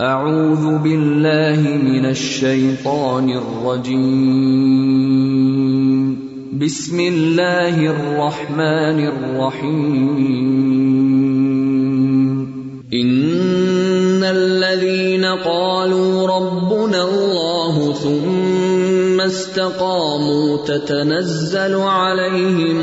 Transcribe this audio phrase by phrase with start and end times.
[0.00, 4.14] اعوذ باللہ من الشیطان الرجیم
[6.60, 10.16] بسم اللہ الرحمن الرحیم
[12.92, 22.80] ان الذين قالوا ربنا الله ثم استقاموا تتنزل عليهم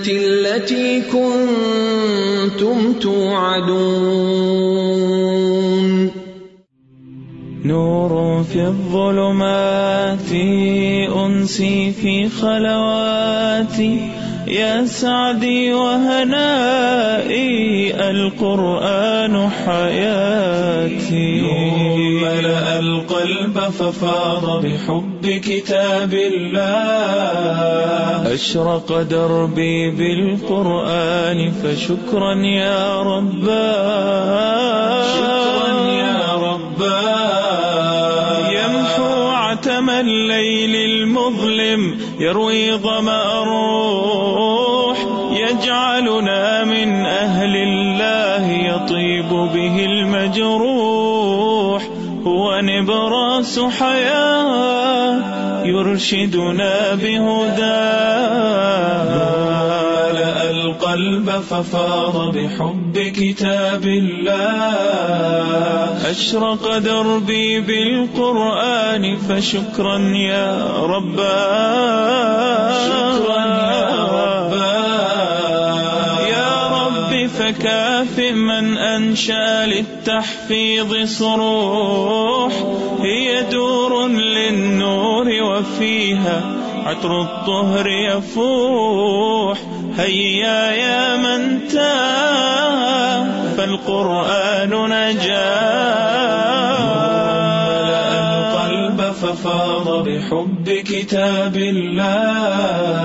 [0.08, 4.04] التي كنتم توعدون.
[7.66, 10.32] نور في الظلمات،
[11.16, 14.13] أنسي في خلواتي.
[14.48, 17.44] يا سعدي وهنائي
[18.10, 21.42] القرآن حياتي.
[22.22, 27.54] ملأ القلب ففاض بحب كتاب الله.
[28.34, 34.54] أشرق دربي بالقرآن فشكرا يا رباه
[35.16, 37.43] شكرا يا رباه
[42.20, 44.98] يروي ظمأ الروح
[45.32, 51.84] يجعلنا من أهل الله يطيب به المجروح
[52.26, 55.22] هو نبراس حياة
[55.66, 58.74] يرشدنا بهداه
[60.50, 65.54] القلب ففاض بحب كتاب الله.
[66.12, 72.34] أشرق دربي بالقرآن فشكرا يا رباه
[72.88, 75.34] شكرا يا رباه
[76.28, 82.54] يا رب فكافئ من أنشأ للتحفيظ صروح.
[83.02, 86.42] هي دور للنور وفيها
[86.86, 89.58] عطر الطهر يفوح.
[89.98, 93.26] هيا يا من تاه
[93.58, 95.54] فالقرآن نجاه
[98.70, 103.04] القلب ففاض بحب كتاب الله.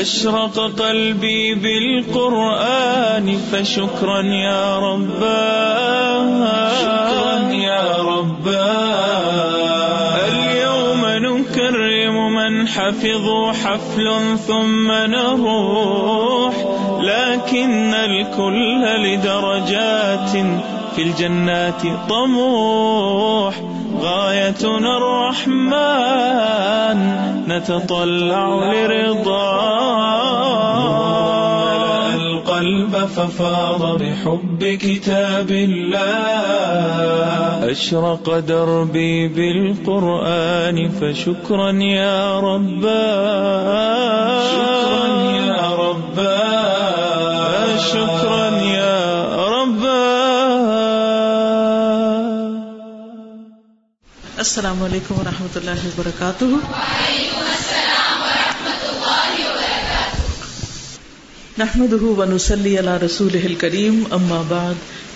[0.00, 6.26] أشرق قلبي بالقرآن فشكرا يا رباه
[6.80, 9.55] شكرا يا رباه
[12.68, 16.54] حفظوا حفل ثم نروح
[17.00, 20.30] لكن الكل لدرجات
[20.96, 23.54] في الجنات طموح.
[24.00, 26.06] غايتنا الرحمن
[27.48, 29.96] نتطلع لرضاه
[32.66, 36.00] القلب ففاض بحب كتاب الله.
[37.70, 43.72] أشرق دربي بالقرآن فشكرا يا رباه
[44.52, 45.06] شكرا
[45.36, 49.96] يا رباه شكرا يا رباه
[54.38, 56.44] السلام علیکم ورحمۃ اللہ وبرکاتہ
[61.58, 64.74] نحمده ونصلي على رسوله الكريم اما بعد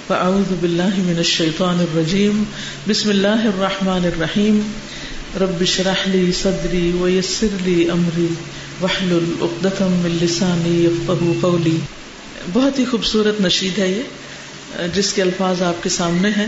[0.09, 2.45] فاعوذ بالله من الشيطان الرجيم.
[2.89, 4.63] بسم الله الرحمن الرحيم.
[5.41, 8.27] رب اشرح لي صدري ويسر لي امري
[8.81, 11.77] واحلل عقدة من لساني يفقهوا قولي.
[12.53, 14.03] بہت ہی خوبصورت نشید ہے یہ،
[14.95, 16.47] جس کے الفاظ آپ کے سامنے ہیں.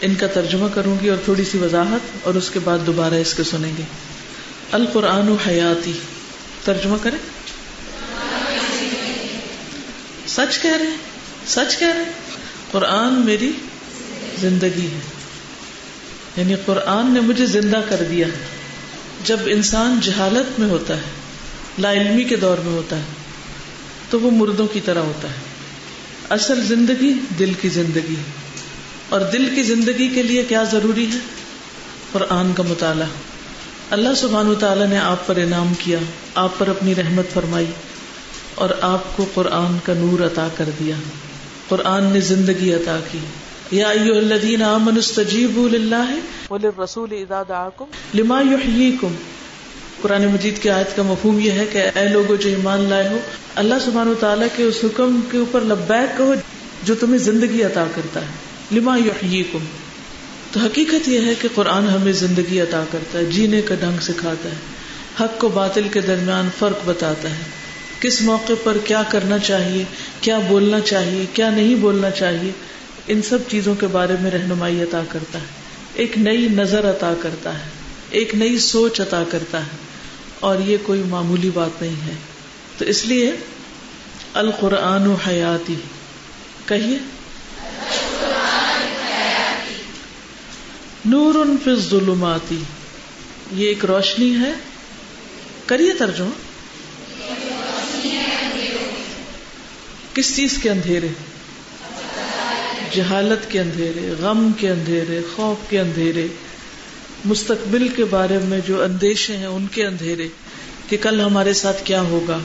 [0.00, 3.34] ان کا ترجمہ کروں گی اور تھوڑی سی وضاحت، اور اس کے بعد دوبارہ اس
[3.34, 3.82] کے سنیں گے.
[4.72, 5.92] القرآن و حیاتی،
[6.64, 7.39] ترجمہ کریں؟
[10.36, 10.96] سچ کہہ رہے ہیں؟
[11.46, 12.12] سچ کہہ رہے ہیں؟
[12.70, 13.52] قرآن میری
[14.40, 15.00] زندگی ہے۔
[16.36, 18.26] یعنی قرآن نے مجھے زندہ کر دیا
[19.24, 21.00] جب انسان جہالت میں ہوتا ہے،
[21.78, 23.02] لا علمی کے دور میں ہوتا ہے،
[24.10, 25.34] تو وہ مردوں کی طرح ہوتا ہے۔
[26.28, 28.14] اصل زندگی دل کی زندگی
[29.08, 31.18] اور دل کی زندگی کے لیے کیا ضروری ہے؟
[32.12, 33.06] قرآن کا مطالعہ۔
[33.90, 35.98] اللہ سبحان و تعالیٰ نے آپ پر انعام کیا،
[36.34, 37.66] آپ پر اپنی رحمت فرمائی۔
[38.54, 40.94] اور آپ کو قرآن کا نور عطا کر دیا۔
[41.68, 43.18] قرآن نے زندگی عطا کی۔
[43.70, 46.18] یا ایو الذین آمنوا استجیبوا للہ۔
[46.50, 49.14] وللرسول اذا دعاکم۔ لما یحییکم۔
[50.02, 53.18] قرآن مجید کی آیت کا مفہوم یہ ہے کہ اے لوگو جو ایمان لائے ہو
[53.54, 56.34] اللہ سبحانہ تعالیٰ کے اس حکم کے اوپر لبیک کہو
[56.84, 58.26] جو تمہیں زندگی عطا کرتا ہے۔
[58.72, 59.58] لما یحییکم۔
[60.52, 64.48] تو حقیقت یہ ہے کہ قرآن ہمیں زندگی عطا کرتا ہے جینے کا ڈھنگ سکھاتا
[64.48, 64.54] ہے۔
[65.20, 67.59] حق کو باطل کے درمیان فرق بتاتا ہے۔
[68.00, 69.84] کس موقع پر کیا کرنا چاہیے،
[70.20, 72.50] کیا بولنا چاہیے، کیا نہیں بولنا چاہیے،
[73.06, 75.44] ان سب چیزوں کے بارے میں رہنمائی عطا کرتا ہے۔
[75.94, 77.68] ایک نئی نظر عطا کرتا ہے،
[78.10, 79.76] ایک نئی سوچ عطا کرتا ہے،
[80.40, 82.14] اور یہ کوئی معمولی بات نہیں ہے۔
[82.78, 83.32] تو اس لیے
[84.34, 85.74] القرآن و حیاتی،
[86.66, 86.98] کہیے۔
[91.04, 92.58] نور ان ظلماتی
[93.52, 94.52] یہ ایک روشنی ہے۔
[95.66, 96.49] کریے ترجمہ۔
[100.14, 101.08] کس چیز کے اندھیرے؟
[102.94, 106.26] جہالت کے اندھیرے، غم کے اندھیرے، خوف کے اندھیرے۔
[107.24, 110.28] مستقبل کے بارے میں جو اندیشے ہیں ان کے اندھیرے
[110.88, 112.38] کہ کل ہمارے ساتھ کیا ہوگا۔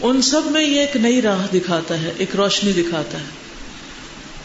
[0.00, 3.24] ان سب میں یہ ایک نئی راہ دکھاتا ہے، ایک روشنی دکھاتا ہے۔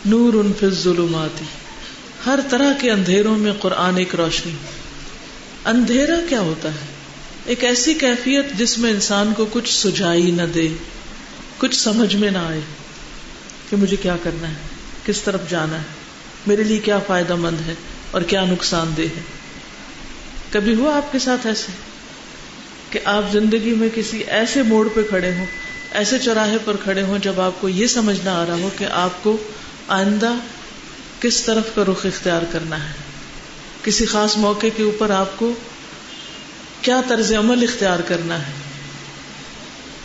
[0.06, 1.46] نور ان فی ظلماتی
[2.26, 4.52] ہر طرح کے اندھیروں میں قرآن ایک روشنی۔
[5.66, 6.86] اندھیرا کیا ہوتا ہے؟
[7.46, 10.68] ایک ایسی کیفیت جس میں انسان کو کچھ سجائی نہ دے۔
[11.64, 12.60] کچھ سمجھ میں نہ آئے
[13.70, 14.54] کہ مجھے کیا کرنا ہے،
[15.06, 15.84] کس طرف جانا ہے،
[16.48, 17.74] میرے لیے کیا فائدہ مند ہے
[18.12, 19.22] اور کیا نقصان دہ ہے۔
[20.52, 21.72] کبھی ہوا آپ کے ساتھ ایسے
[22.90, 25.46] کہ آپ زندگی میں کسی ایسے موڑ پہ کھڑے ہوں،
[25.92, 29.24] ایسے چوراہے پر کھڑے ہوں جب آپ کو یہ سمجھنا آ رہا ہو کہ آپ
[29.24, 29.38] کو
[29.88, 30.34] آئندہ
[31.20, 32.94] کس طرف کا رخ اختیار کرنا ہے؟
[33.84, 35.54] کسی خاص موقع کے اوپر آپ کو
[36.82, 38.52] کیا طرز عمل اختیار کرنا ہے؟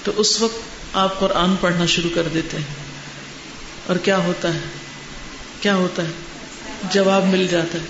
[0.05, 2.75] تو اس وقت آپ قرآن پڑھنا شروع کر دیتے ہیں۔
[3.87, 4.59] اور کیا ہوتا ہے؟
[5.61, 6.11] کیا ہوتا ہے؟
[6.91, 7.85] جواب مل جاتا ہے۔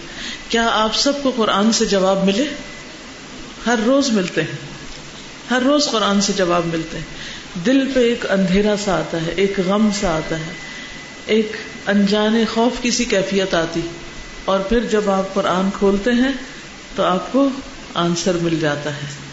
[0.48, 2.44] کیا آپ سب کو قرآن سے جواب ملے؟
[3.66, 4.56] ہر روز ملتے ہیں۔
[5.50, 7.04] ہر روز قرآن سے جواب ملتے ہیں۔
[7.66, 10.52] دل پہ ایک اندھیرا سا آتا ہے، ایک غم سا آتا ہے۔
[11.26, 11.52] ایک
[11.86, 13.80] انجان خوف کی سی کیفیت آتی۔
[14.44, 16.32] اور پھر جب آپ قرآن کھولتے ہیں
[16.96, 17.48] تو آپ کو
[17.94, 19.27] آنسر مل جاتا ہے۔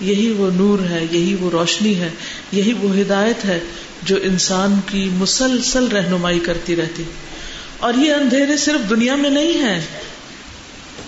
[0.00, 2.10] یہی وہ نور ہے، یہی وہ روشنی ہے،
[2.52, 3.60] یہی وہ ہدایت ہے
[4.02, 7.02] جو انسان کی مسلسل رہنمائی کرتی رہتی۔
[7.78, 9.84] اور یہ اندھیرے صرف دنیا میں نہیں ہے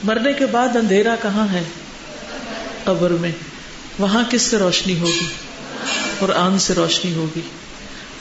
[0.05, 1.63] مرنے کے بعد اندھیرا کہاں ہے؟
[2.85, 3.33] قبر میں۔
[3.99, 5.27] وہاں کس سے روشنی ہوگی؟
[6.19, 7.41] قرآن سے روشنی ہوگی۔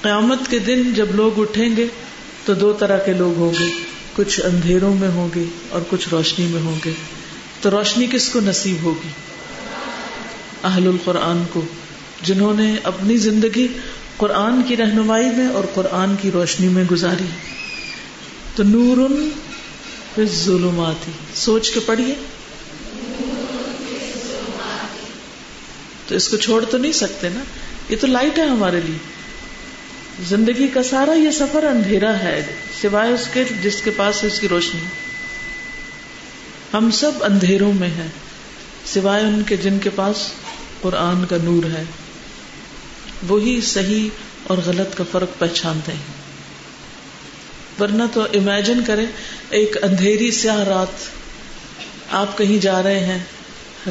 [0.02, 1.88] قیامت کے دن جب لوگ اٹھیں گے
[2.46, 3.68] تو دو طرح کے لوگ ہوں گے۔
[4.16, 6.92] کچھ اندھیروں میں ہوں گے اور کچھ روشنی میں ہوں گے۔
[7.62, 9.10] تو روشنی کس کو نصیب ہوگی؟
[10.64, 11.66] اہل القرآن کو،
[12.22, 13.68] جنہوں نے اپنی زندگی
[14.18, 17.28] قرآن کی رہنمائی میں اور قرآن کی روشنی میں گزاری۔
[18.56, 19.10] تو نور
[20.26, 22.16] ظلماتی سوچ کے پڑھیے۔
[26.08, 27.40] تو اس کو چھوڑ تو نہیں سکتے نا؟
[27.90, 28.98] یہ تو لائٹ ہے ہمارے لیے۔
[30.28, 32.46] زندگی کا سارا یہ سفر اندھیرا ہے،
[32.82, 34.82] سوائے اس کے جس کے پاس ہے اس کی روشنی۔
[36.74, 38.08] ہم سب اندھیروں میں ہیں،
[38.86, 40.32] سوائے ان کے جن کے پاس۔
[40.82, 41.84] قرآن کا نور ہے،
[43.28, 44.10] وہی صحیح
[44.44, 46.18] اور غلط کا فرق پہچانتے ہیں۔
[47.80, 49.06] ورنہ تو امیجن کریں،
[49.50, 50.98] ایک اندھیری سیاہ رات،
[52.12, 53.20] آپ کہیں جا رہے ہیں،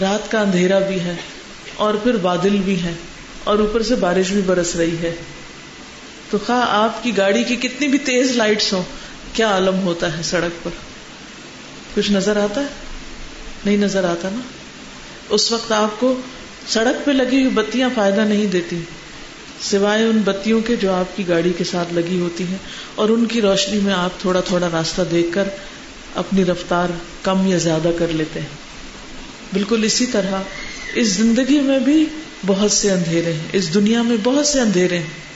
[0.00, 1.14] رات کا اندھیرا بھی ہے
[1.74, 2.92] اور پھر بادل بھی ہے
[3.44, 5.14] اور اوپر سے بارش بھی برس رہی ہے۔
[6.30, 8.82] تو خواہ آپ کی گاڑی کی کتنی بھی تیز لائٹس ہوں،
[9.32, 10.70] کیا عالم ہوتا ہے سڑک پر؟
[11.94, 12.66] کچھ نظر آتا ہے؟
[13.64, 14.40] نہیں نظر آتا نا؟
[15.28, 16.20] اس وقت آپ کو
[16.68, 18.80] سڑک پہ لگی ہوئی بتیاں فائدہ نہیں دیتی۔
[19.60, 22.58] سوائے ان بتیوں کے جو آپ کی گاڑی کے ساتھ لگی ہوتی ہیں
[22.94, 25.48] اور ان کی روشنی میں آپ تھوڑا تھوڑا راستہ دیکھ کر
[26.14, 26.88] اپنی رفتار
[27.22, 28.48] کم یا زیادہ کر لیتے ہیں۔
[29.52, 30.42] بالکل اسی طرح
[30.94, 32.06] اس زندگی میں بھی
[32.46, 35.26] بہت سے اندھیرے ہیں۔ اس دنیا میں بہت سے اندھیرے ہیں۔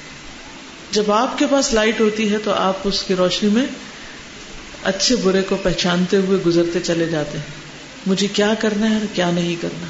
[0.90, 3.66] جب آپ کے پاس لائٹ ہوتی ہے تو آپ اس کی روشنی میں
[4.84, 7.44] اچھے برے کو پہچانتے ہوئے گزرتے چلے جاتے ہیں۔
[8.06, 9.86] مجھے کیا کرنا ہے اور کیا نہیں کرنا؟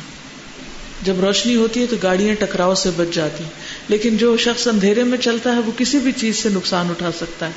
[1.02, 3.50] جب روشنی ہوتی ہے تو گاڑیاں ٹکراؤ سے بچ جاتی ہیں۔
[3.88, 7.46] لیکن جو شخص اندھیرے میں چلتا ہے وہ کسی بھی چیز سے نقصان اٹھا سکتا
[7.46, 7.52] ہے۔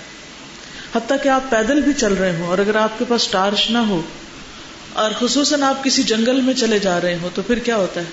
[0.96, 3.78] حتیٰ کہ آپ پیدل بھی چل رہے ہوں اور اگر آپ کے پاس ٹارچ نہ
[3.78, 4.02] ہو
[4.94, 8.06] اور خصوصاً آپ کسی جنگل میں چلے جا رہے ہو تو پھر کیا ہوتا ہے؟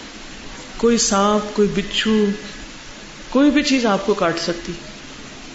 [0.76, 2.24] کوئی سانپ، کوئی بچھو،
[3.30, 4.72] کوئی بھی چیز آپ کو کاٹ سکتی،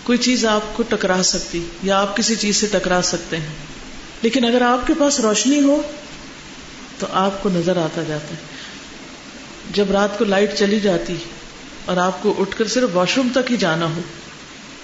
[0.03, 3.53] کوئی چیز آپ کو ٹکرا سکتی یا آپ کسی چیز سے ٹکرا سکتے ہیں۔
[4.21, 5.81] لیکن اگر آپ کے پاس روشنی ہو
[6.99, 8.55] تو آپ کو نظر آتا جاتا ہے۔
[9.73, 11.15] جب رات کو لائٹ چلی جاتی
[11.85, 14.01] اور آپ کو اٹھ کر صرف واش روم تک ہی جانا ہو،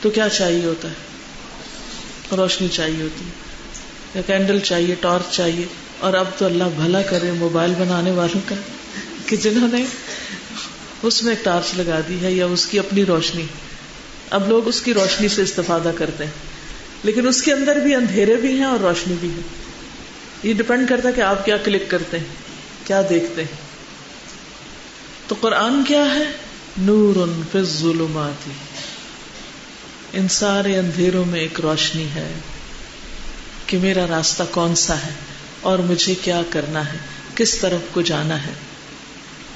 [0.01, 3.29] تو کیا چاہیے ہوتا ہے؟ روشنی چاہیے ہوتی ہے
[4.15, 5.65] یا کینڈل چاہیے، ٹارچ چاہیے؟
[5.99, 8.55] اور اب تو اللہ بھلا کرے موبائل بنانے والوں کا،
[9.25, 9.83] کہ جنہوں نے
[11.03, 13.45] اس میں ایک ٹارچ لگا دی ہے یا اس کی اپنی روشنی۔
[14.29, 16.31] اب لوگ اس کی روشنی سے استفادہ کرتے ہیں،
[17.03, 19.41] لیکن اس کے اندر بھی اندھیرے بھی ہیں اور روشنی بھی ہے
[20.43, 22.25] یہ ڈپینڈ کرتا ہے کہ آپ کیا کلک کرتے ہیں،
[22.87, 23.70] کیا دیکھتے ہیں۔
[25.31, 26.31] تو قرآن کیا ہے؟
[26.77, 28.49] نور فی الظلمات۔
[30.13, 32.33] ان سارے اندھیروں میں ایک روشنی ہے
[33.65, 35.09] کہ میرا راستہ کون سا ہے
[35.61, 36.97] اور مجھے کیا کرنا ہے،
[37.35, 38.53] کس طرف کو جانا ہے۔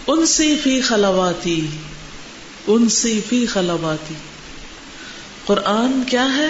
[0.07, 1.67] ان سی فی خلواتی،
[2.67, 4.15] ان سی فی خلواتی۔
[5.45, 6.47] قرآن کیا ہے؟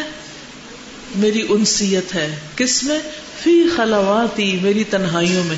[1.15, 3.00] میری انسیت ہے۔ کس میں؟
[3.44, 5.58] فی خلواتی، میری تنہائیوں میں۔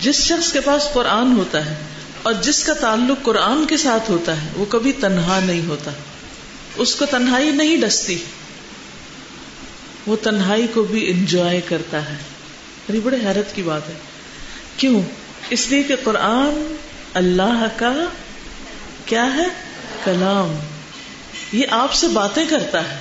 [0.00, 1.76] جس شخص کے پاس قرآن ہوتا ہے
[2.22, 5.90] اور جس کا تعلق قرآن کے ساتھ ہوتا ہے، وہ کبھی تنہا نہیں ہوتا۔
[6.76, 8.24] اس کو تنہائی نہیں ڈستی۔
[10.06, 12.16] وہ تنہائی کو بھی انجوائے کرتا ہے۔
[12.88, 13.94] یعنی بڑے حیرت کی بات ہے۔
[14.76, 15.02] کیوں؟
[15.50, 16.74] اس لیے کہ قرآن
[17.14, 17.92] اللہ کا
[19.06, 19.46] کیا ہے؟
[20.04, 20.54] کلام۔
[21.52, 22.98] یہ آپ سے باتیں کرتا ہے۔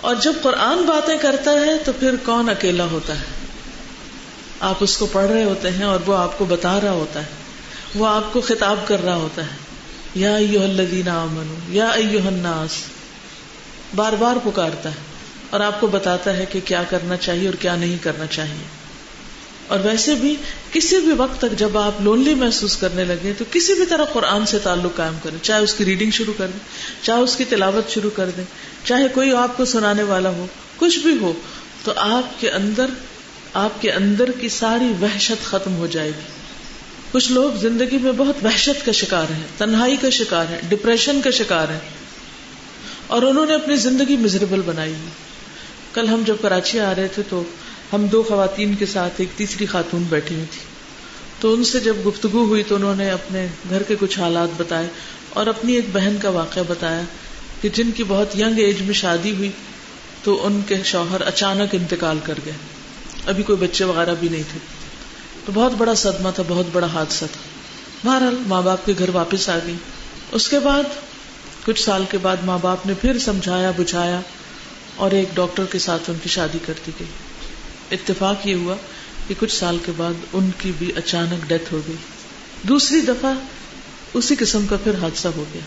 [0.00, 3.24] اور جب قرآن باتیں کرتا ہے، تو پھر کون اکیلا ہوتا ہے؟
[4.60, 7.43] آپ اس کو پڑھ رہے ہوتے ہیں اور وہ آپ کو بتا رہا ہوتا ہے۔
[7.94, 9.56] وہ آپ کو خطاب کر رہا ہوتا ہے۔
[10.14, 12.70] یا ایوہ الذین آمنو یا ایوہ الناس۔
[13.96, 14.94] بار بار پکارتا ہے
[15.50, 18.64] اور آپ کو بتاتا ہے کہ کیا کرنا چاہیے اور کیا نہیں کرنا چاہیے۔
[19.66, 20.36] اور ویسے بھی
[20.72, 24.46] کسی بھی وقت تک جب آپ لونلی محسوس کرنے لگے تو کسی بھی طرح قرآن
[24.46, 27.90] سے تعلق قائم کریں۔ چاہے اس کی ریڈنگ شروع کر دیں، چاہے اس کی تلاوت
[27.90, 28.44] شروع کر دیں،
[28.84, 30.46] چاہے کوئی آپ کو سنانے والا ہو،
[30.76, 31.32] کچھ بھی ہو،
[31.84, 32.86] تو آپ کے اندر،
[33.54, 36.43] آپ کے اندر کی ساری وحشت ختم ہو جائے گی۔
[37.14, 41.30] کچھ لوگ زندگی میں بہت وحشت کا شکار ہیں، تنہائی کا شکار ہے ڈپریشن کا
[41.30, 41.78] شکار ہے
[43.06, 44.94] اور انہوں نے اپنی زندگی مزریبل بنائی۔
[45.92, 47.42] کل ہم جب کراچی آ رہے تھے تو
[47.92, 50.60] ہم دو خواتین کے ساتھ ایک تیسری خاتون بیٹھی ہوئی تھی۔
[51.40, 54.88] تو ان سے جب گفتگو ہوئی تو انہوں نے اپنے گھر کے کچھ حالات بتائے
[55.30, 57.02] اور اپنی ایک بہن کا واقعہ بتایا
[57.60, 59.50] کہ جن کی بہت ینگ ایج میں شادی ہوئی
[60.22, 62.52] تو ان کے شوہر اچانک انتقال کر گئے۔
[63.26, 64.83] ابھی کوئی بچے وغیرہ بھی نہیں تھے۔
[65.46, 67.40] تو بہت بڑا صدمہ تھا، بہت بڑا حادثہ تھا۔
[68.04, 69.74] بہرحال ماں باپ کے گھر واپس آ گئی
[70.32, 70.82] اس کے بعد
[71.64, 74.20] کچھ سال کے بعد ماں باپ نے پھر سمجھایا، بجھایا
[74.96, 77.08] اور ایک ڈاکٹر کے ساتھ ان کی شادی کر دی گئی۔
[77.90, 78.76] اتفاق یہ ہوا
[79.28, 81.96] کہ کچھ سال کے بعد ان کی بھی اچانک ڈیتھ ہو گئی۔
[82.62, 83.32] دوسری دفعہ
[84.14, 85.62] اسی قسم کا پھر حادثہ ہو گیا۔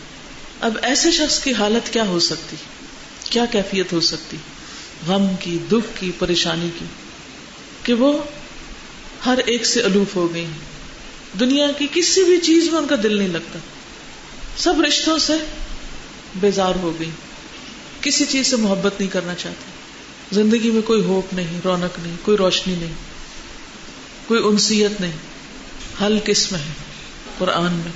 [0.62, 2.56] اب ایسے شخص کی حالت کیا ہو سکتی؟
[3.30, 4.38] کیا کیفیت ہو سکتی؟
[5.08, 6.86] غم کی، دکھ کی، پریشانی کی
[7.84, 8.24] کہ وہ
[9.28, 10.46] ہر ایک سے الوف ہو گئی
[11.40, 13.60] دنیا کی کسی بھی چیز میں ان کا دل نہیں لگتا۔
[14.58, 15.34] سب رشتوں سے
[16.36, 17.10] بیزار ہو گئی۔
[18.02, 19.72] کسی چیز سے محبت نہیں کرنا چاہتی
[20.36, 22.94] زندگی میں کوئی ہوپ نہیں، رونق نہیں، کوئی روشنی نہیں،
[24.28, 25.12] کوئی انسیت نہیں۔
[26.02, 26.74] حل کس میں ہے
[27.38, 27.92] قرآن میں۔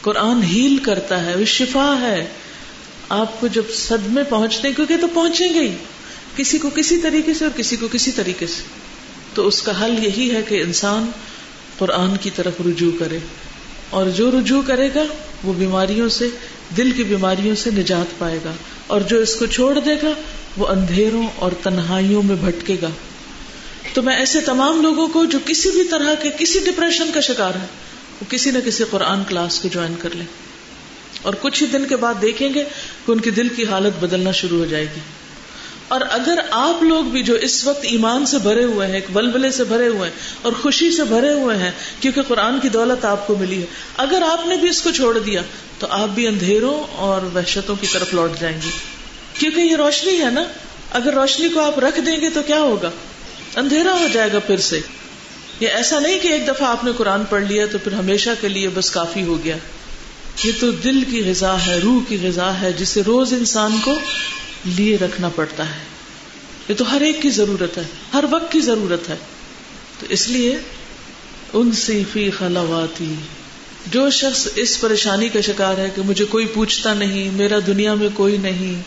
[0.00, 2.26] قرآن ہیل کرتا ہے، وہ شفا ہے۔
[3.08, 5.76] آپ کو جب صدمے پہنچتے ہیں، کیونکہ تو پہنچیں گے ہی۔
[6.36, 8.83] کسی کو کسی طریقے سے اور کسی کو کسی طریقے سے۔
[9.34, 11.10] تو اس کا حل یہی ہے کہ انسان
[11.78, 13.18] قرآن کی طرف رجوع کرے
[13.90, 15.02] اور جو رجوع کرے گا
[15.44, 16.28] وہ بیماریوں سے،
[16.76, 18.52] دل کی بیماریوں سے نجات پائے گا
[18.86, 20.12] اور جو اس کو چھوڑ دے گا
[20.56, 22.90] وہ اندھیروں اور تنہائیوں میں بھٹکے گا۔
[23.94, 27.54] تو میں ایسے تمام لوگوں کو جو کسی بھی طرح کے کسی ڈپریشن کا شکار
[27.54, 27.66] ہے
[28.20, 30.26] وہ کسی نہ کسی قرآن کلاس کو جوائن کر لیں۔
[31.22, 32.64] اور کچھ ہی دن کے بعد دیکھیں گے
[33.06, 35.00] کہ ان کی دل کی حالت بدلنا شروع ہو جائے گی۔
[35.88, 39.50] اور اگر آپ لوگ بھی جو اس وقت ایمان سے بھرے ہوئے ہیں، ایک ولولے
[39.50, 43.26] سے بھرے ہوئے ہیں اور خوشی سے بھرے ہوئے ہیں کیونکہ قرآن کی دولت آپ
[43.26, 45.42] کو ملی ہے۔ اگر آپ نے بھی اس کو چھوڑ دیا
[45.78, 48.70] تو آپ بھی اندھیروں اور وحشتوں کی طرف لوٹ جائیں گے
[49.38, 50.44] کیونکہ یہ روشنی ہے نا۔
[50.90, 52.90] اگر روشنی کو آپ رکھ دیں گے تو کیا ہوگا؟
[53.56, 54.80] اندھیرا ہو جائے گا پھر سے۔
[55.60, 58.48] یہ ایسا نہیں کہ ایک دفعہ آپ نے قرآن پڑھ لیا تو پھر ہمیشہ کے
[58.48, 59.56] لیے بس کافی ہو گیا۔
[60.44, 63.98] یہ تو دل کی غذا ہے، روح کی غذا ہے، جسے روز انسان کو
[64.64, 65.80] لیے رکھنا پڑتا ہے۔
[66.68, 69.16] یہ تو ہر ایک کی ضرورت ہے، ہر وقت کی ضرورت ہے۔
[70.00, 70.58] تو اس لیے
[71.52, 73.14] ان سی فی خلواتی،
[73.86, 78.08] جو شخص اس پریشانی کا شکار ہے کہ مجھے کوئی پوچھتا نہیں، میرا دنیا میں
[78.14, 78.82] کوئی نہیں،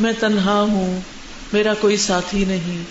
[0.00, 1.00] میں تنہا ہوں،
[1.52, 2.82] میرا کوئی ساتھی نہیں،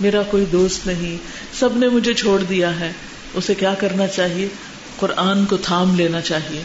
[0.00, 1.16] میرا کوئی دوست نہیں،
[1.58, 2.92] سب نے مجھے چھوڑ دیا ہے،
[3.34, 4.48] اسے کیا کرنا چاہیے؟
[4.96, 6.62] قرآن کو تھام لینا چاہیے۔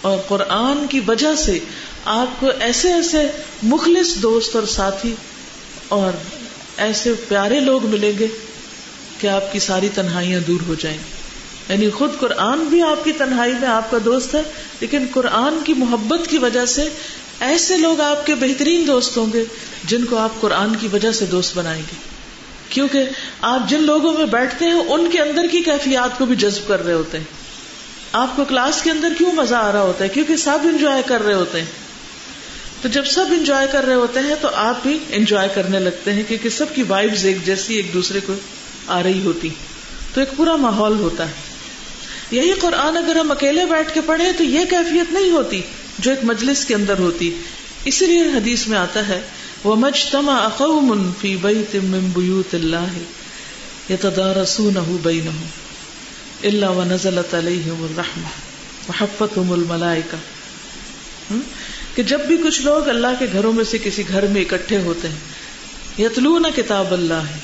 [0.00, 1.58] اور قرآن کی وجہ سے
[2.04, 3.26] آپ کو ایسے ایسے
[3.62, 5.14] مخلص دوست اور ساتھی
[5.88, 6.12] اور
[6.76, 8.26] ایسے پیارے لوگ ملیں گے
[9.18, 10.98] کہ آپ کی ساری تنہائیاں دور ہو جائیں۔
[11.68, 14.42] یعنی خود قرآن بھی آپ کی تنہائی میں آپ کا دوست ہے،
[14.80, 16.88] لیکن قرآن کی محبت کی وجہ سے
[17.40, 19.44] ایسے لوگ آپ کے بہترین دوست ہوں گے
[19.84, 21.96] جن کو آپ قرآن کی وجہ سے دوست بنائیں گے۔
[22.68, 23.04] کیونکہ
[23.40, 26.84] آپ جن لوگوں میں بیٹھتے ہیں، ان کے اندر کی کیفیات کو بھی جذب کر
[26.84, 27.24] رہے ہوتے ہیں۔
[28.12, 31.22] آپ کو کلاس کے اندر کیوں مزہ آ رہا ہوتا ہے؟ کیونکہ سب انجوائے کر
[31.22, 31.81] رہے ہوتے ہیں۔
[32.82, 36.22] تو جب سب انجوائے کر رہے ہوتے ہیں تو آپ بھی انجوائے کرنے لگتے ہیں
[36.28, 38.34] کیونکہ سب کی وائبز ایک جیسی ایک دوسرے کو
[38.86, 39.48] آ رہی ہوتی
[40.14, 41.32] تو ایک پورا ماحول ہوتا ہے۔
[42.30, 45.62] یہی قرآن اگر ہم اکیلے بیٹھ کے پڑھے تو یہ کیفیت نہیں ہوتی
[45.98, 47.34] جو ایک مجلس کے اندر ہوتی۔
[47.84, 49.20] اسی لیے حدیث میں آتا ہے
[49.64, 53.02] وہ مجتما اقوم فی بیت من بیوت اللہ
[53.90, 55.50] يتدارسونه بينهم
[56.44, 58.30] الا ونزلت عليهم الرحمه
[58.88, 59.52] وحفتهم
[61.94, 65.08] کہ جب بھی کچھ لوگ اللہ کے گھروں میں سے کسی گھر میں اکٹھے ہوتے
[65.08, 65.18] ہیں،
[65.98, 67.38] یتلون کتاب اللہ ہے۔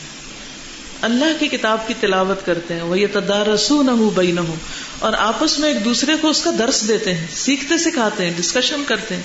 [1.03, 4.55] اللہ کی کتاب کی تلاوت کرتے ہیں وہ یہ تدارسو نہ ہو بئی نہ ہو
[4.99, 8.83] اور آپس میں ایک دوسرے کو اس کا درس دیتے ہیں، سیکھتے سکھاتے ہیں ڈسکشن
[8.87, 9.23] کرتے ہیں۔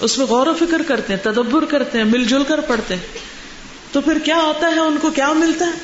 [0.00, 3.18] اس میں غور و فکر کرتے ہیں، تدبر کرتے ہیں، مل جل کر پڑھتے ہیں۔
[3.92, 5.78] تو پھر کیا آتا ہے؟ ان کو کیا ملتا ہے؟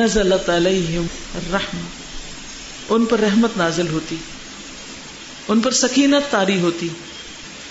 [0.00, 1.86] نزلت علیہم الرحمہ
[2.88, 4.16] ان پر رحمت نازل ہوتی،
[5.48, 6.88] ان پر سکینت تاری ہوتی۔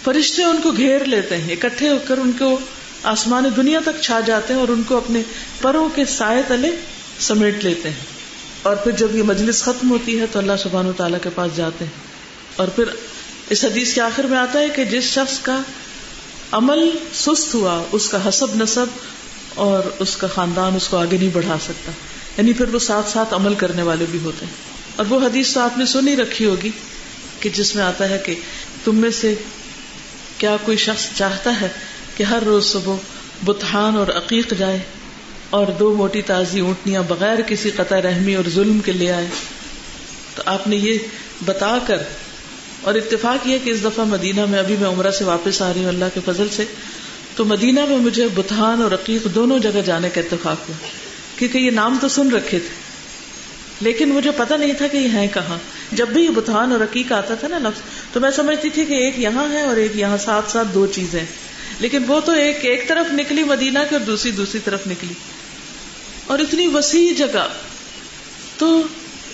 [0.04, 2.60] فرشتے ان کو گھیر لیتے ہیں، اکٹھے ہو کر ان کو
[3.04, 5.22] آسمان دنیا تک چھا جاتے ہیں اور ان کو اپنے
[5.62, 6.72] پروں کے سائے تلے
[7.20, 8.18] سمیٹ لیتے ہیں۔
[8.62, 11.52] اور پھر جب یہ مجلس ختم ہوتی ہے تو اللہ سبحان و تعالیٰ کے پاس
[11.56, 11.92] جاتے ہیں۔
[12.56, 12.84] اور پھر
[13.50, 15.62] اس حدیث کے آخر میں آتا ہے کہ جس شخص کا
[16.52, 18.86] عمل سست ہوا، اس کا حسب نصب
[19.56, 21.92] اور اس کا خاندان اس کو آگے نہیں بڑھا سکتا۔
[22.38, 24.54] یعنی پھر وہ ساتھ ساتھ عمل کرنے والے بھی ہوتے ہیں۔
[24.96, 26.72] اور وہ حدیث تو آپ نے سنی رکھی ہوگی
[27.40, 28.36] کہ جس میں آتا ہے کہ
[28.84, 29.36] تم میں سے
[30.38, 31.68] کیا کوئی شخص چاہتا ہے
[32.18, 32.96] کہ ہر روز صبح
[33.46, 34.80] بتحان اور عقیق جائے
[35.50, 39.28] اور دو موٹی تازی اونٹنیاں بغیر کسی قطع رحمی اور ظلم کے لے آئے؟
[40.36, 40.98] تو آپ نے یہ
[41.46, 41.98] بتا کر
[42.82, 45.82] اور اتفاق یہ کہ اس دفعہ مدینہ میں ابھی میں عمرہ سے واپس آ رہی
[45.82, 46.66] ہوں اللہ کے فضل سے،
[47.36, 50.88] تو مدینہ میں مجھے بتحان اور عقیق دونوں جگہ جانے کا اتفاق ہوا،
[51.38, 52.76] کیونکہ یہ نام تو سن رکھے تھے،
[53.82, 55.58] لیکن مجھے پتا نہیں تھا کہ یہ ہے کہاں۔
[55.92, 57.82] جب بھی یہ بتحان اور عقیق آتا تھا نا لفظ،
[58.14, 61.26] تو میں سمجھتی تھی کہ ایک یہاں ہے اور ایک یہاں ساتھ ساتھ دو چیزیں
[61.80, 65.14] لیکن وہ تو ایک ایک طرف نکلی مدینہ کی اور دوسری دوسری طرف نکلی۔
[66.28, 67.48] اور اتنی وسیع جگہ۔
[68.58, 68.82] تو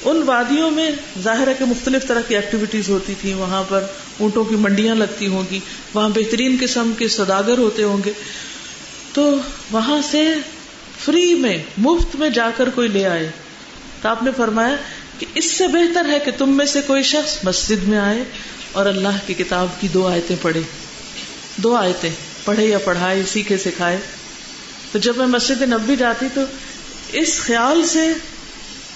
[0.03, 0.91] ان وادیوں میں
[1.24, 3.83] ظاہر ہے کہ مختلف طرح کی ایکٹیویٹیز ہوتی تھی وہاں پر
[4.19, 5.60] اونٹوں کی منڈیاں لگتی ہوں گی۔
[5.93, 8.12] وہاں بہترین قسم کے سوداگر ہوتے ہوں گے۔
[9.13, 9.36] تو
[9.72, 10.36] وہاں سے
[11.05, 13.31] فری میں، مفت میں جا کر کوئی لے آئے۔
[14.01, 14.75] تو آپ نے فرمایا
[15.24, 18.24] کہ اس سے بہتر ہے کہ تم میں سے کوئی شخص مسجد میں آئے
[18.71, 20.62] اور اللہ کی کتاب کی دو آیتیں پڑھے۔
[21.56, 22.10] دو آیتیں،
[22.45, 23.97] پڑھے یا پڑھائے سیکھے سکھائے۔
[24.91, 26.41] تو جب میں مسجد نبی جاتی تو
[27.12, 28.08] اس خیال سے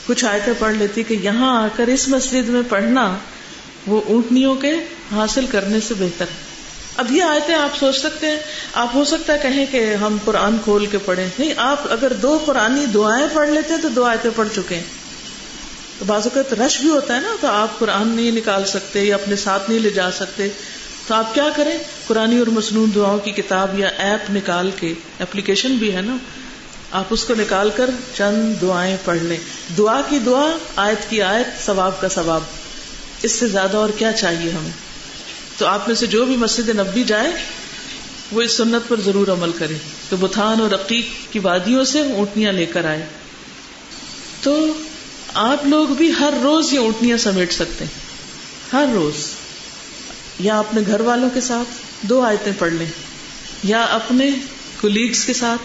[0.08, 3.17] کچھ آیتیں پڑھ لیتی کہ یہاں آ کر اس مسجد میں پڑھنا
[3.88, 4.73] وہ اونٹنیوں کے
[5.12, 6.47] حاصل کرنے سے بہتر ہے۔
[6.97, 8.39] اب یہ آیتیں آپ سوچ سکتے ہیں۔
[8.73, 12.39] آپ ہو سکتا ہے کہیں کہ ہم قرآن کھول کے پڑھیں۔ نہیں، آپ اگر دو
[12.45, 14.84] قرآنی دعائیں پڑھ لیتے ہیں تو دو آیتیں پڑھ چکے ہیں۔
[15.99, 19.15] تو بعض اوقات رش بھی ہوتا ہے نا تو آپ قرآن نہیں نکال سکتے یا
[19.15, 20.47] اپنے ساتھ نہیں لے جا سکتے۔
[21.07, 25.75] تو آپ کیا کریں؟ قرآن اور مصنون دعاؤں کی کتاب یا ایپ نکال کے، اپلیکیشن
[25.75, 26.17] بھی ہے نا،
[26.91, 29.38] آپ اس کو نکال کر چند دعائیں پڑھ لیں۔
[29.77, 32.41] دعا کی دعا، آیت کی آیت، ثواب کا ثواب۔
[33.23, 34.71] اس سے زیادہ اور کیا چاہیے ہمیں؟
[35.57, 37.31] تو آپ میں سے جو بھی مسجد نبی جائے،
[38.31, 39.75] وہ اس سنت پر ضرور عمل کرے
[40.10, 43.05] تو بتان اور عقیق کی وادیوں سے اونٹنیاں لے کر آئے۔
[44.41, 44.67] تو
[45.39, 47.91] آپ لوگ بھی ہر روز یہ اونٹنیاں سمیٹ سکتے ہیں۔
[48.73, 49.13] ہر روز۔
[50.39, 51.69] یا اپنے گھر والوں کے ساتھ
[52.02, 52.86] دو آیتیں پڑھ لیں۔
[53.63, 54.30] یا اپنے
[54.82, 55.62] کولیگس کے ساتھ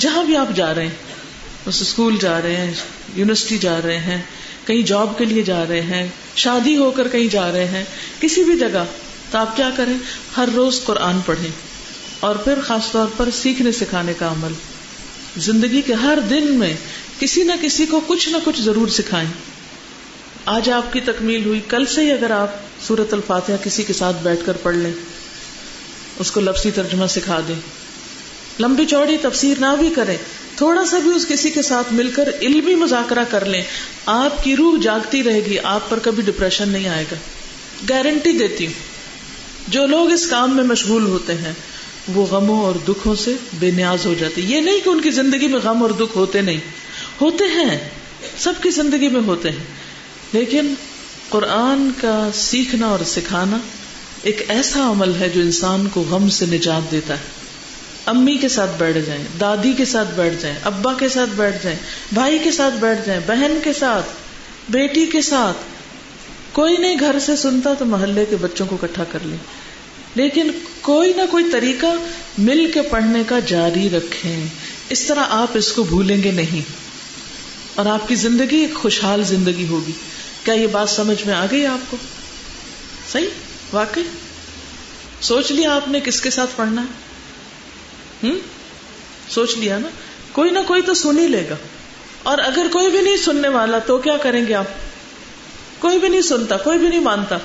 [0.00, 0.94] جہاں بھی آپ جا رہے ہیں۔
[1.66, 2.72] اس اسکول جا رہے ہیں،
[3.14, 4.22] یونیورسٹی جا رہے ہیں،
[4.66, 7.84] کہیں جاب کے لیے جا رہے ہیں، شادی ہو کر کہیں جا رہے ہیں،
[8.20, 8.84] کسی بھی جگہ۔
[9.30, 9.94] تو آپ کیا کریں؟
[10.36, 11.50] ہر روز قرآن پڑھیں۔
[12.20, 14.52] اور پھر خاص طور پر سیکھنے سکھانے کا عمل۔
[15.36, 16.74] زندگی کے ہر دن میں
[17.22, 19.28] کسی نہ کسی کو کچھ نہ کچھ ضرور سکھائیں۔
[20.46, 22.50] آج آپ کی تکمیل ہوئی۔ کل سے ہی اگر آپ
[22.86, 24.92] سورت الفاتحہ کسی کے ساتھ بیٹھ کر پڑھ لیں،
[26.18, 27.54] اس کو لفظی ترجمہ سکھا دیں۔
[28.60, 30.16] لمبی چوڑی تفسیر نہ بھی کریں،
[30.56, 33.62] تھوڑا سا بھی اس کسی کے ساتھ مل کر علمی مذاکرہ کر لیں۔
[34.06, 37.16] آپ کی روح جاگتی رہے گی، آپ پر کبھی ڈپریشن نہیں آئے گا۔
[37.88, 38.72] گارنٹی دیتی ہوں،
[39.68, 41.52] جو لوگ اس کام میں مشغول ہوتے ہیں،
[42.08, 45.46] وہ غموں اور دکھوں سے بے نیاز ہو جاتے یہ نہیں کہ ان کی زندگی
[45.46, 46.81] میں غم اور دکھ ہوتے نہیں۔
[47.20, 47.88] ہوتے ہیں،
[48.38, 49.64] سب کی زندگی میں ہوتے ہیں۔
[50.32, 50.74] لیکن
[51.28, 53.58] قرآن کا سیکھنا اور سکھانا
[54.22, 57.42] ایک ایسا عمل ہے جو انسان کو غم سے نجات دیتا ہے۔
[58.06, 61.78] امی کے ساتھ بیٹھ جائیں، دادی کے ساتھ بیٹھ جائیں، ابا کے ساتھ بیٹھ جائیں،
[62.12, 64.06] بھائی کے ساتھ بیٹھ جائیں، بہن کے ساتھ،
[64.68, 65.56] بیٹی کے ساتھ۔
[66.52, 69.38] کوئی نہیں گھر سے سنتا تو محلے کے بچوں کو اکٹھا کر لیں
[70.14, 71.86] لیکن کوئی نہ کوئی طریقہ
[72.38, 74.46] مل کے پڑھنے کا جاری رکھیں۔
[74.88, 76.81] اس طرح آپ اس کو بھولیں گے نہیں۔
[77.74, 79.92] اور آپ کی زندگی ایک خوشحال زندگی ہوگی۔
[80.44, 81.96] کیا یہ بات سمجھ میں آ گئی آپ کو؟
[83.12, 83.26] صحیح؟
[83.72, 84.02] واقعی؟
[85.20, 86.86] سوچ لیا آپ نے کس کے ساتھ پڑھنا ہے؟
[88.26, 88.38] ہم؟
[89.28, 89.88] سوچ لیا نا؟
[90.32, 91.54] کوئی نہ کوئی تو سن ہی لے گا۔
[92.22, 94.64] اور اگر کوئی بھی نہیں سننے والا تو کیا کریں گے آپ؟
[95.78, 97.38] کوئی بھی نہیں سنتا، کوئی بھی نہیں مانتا۔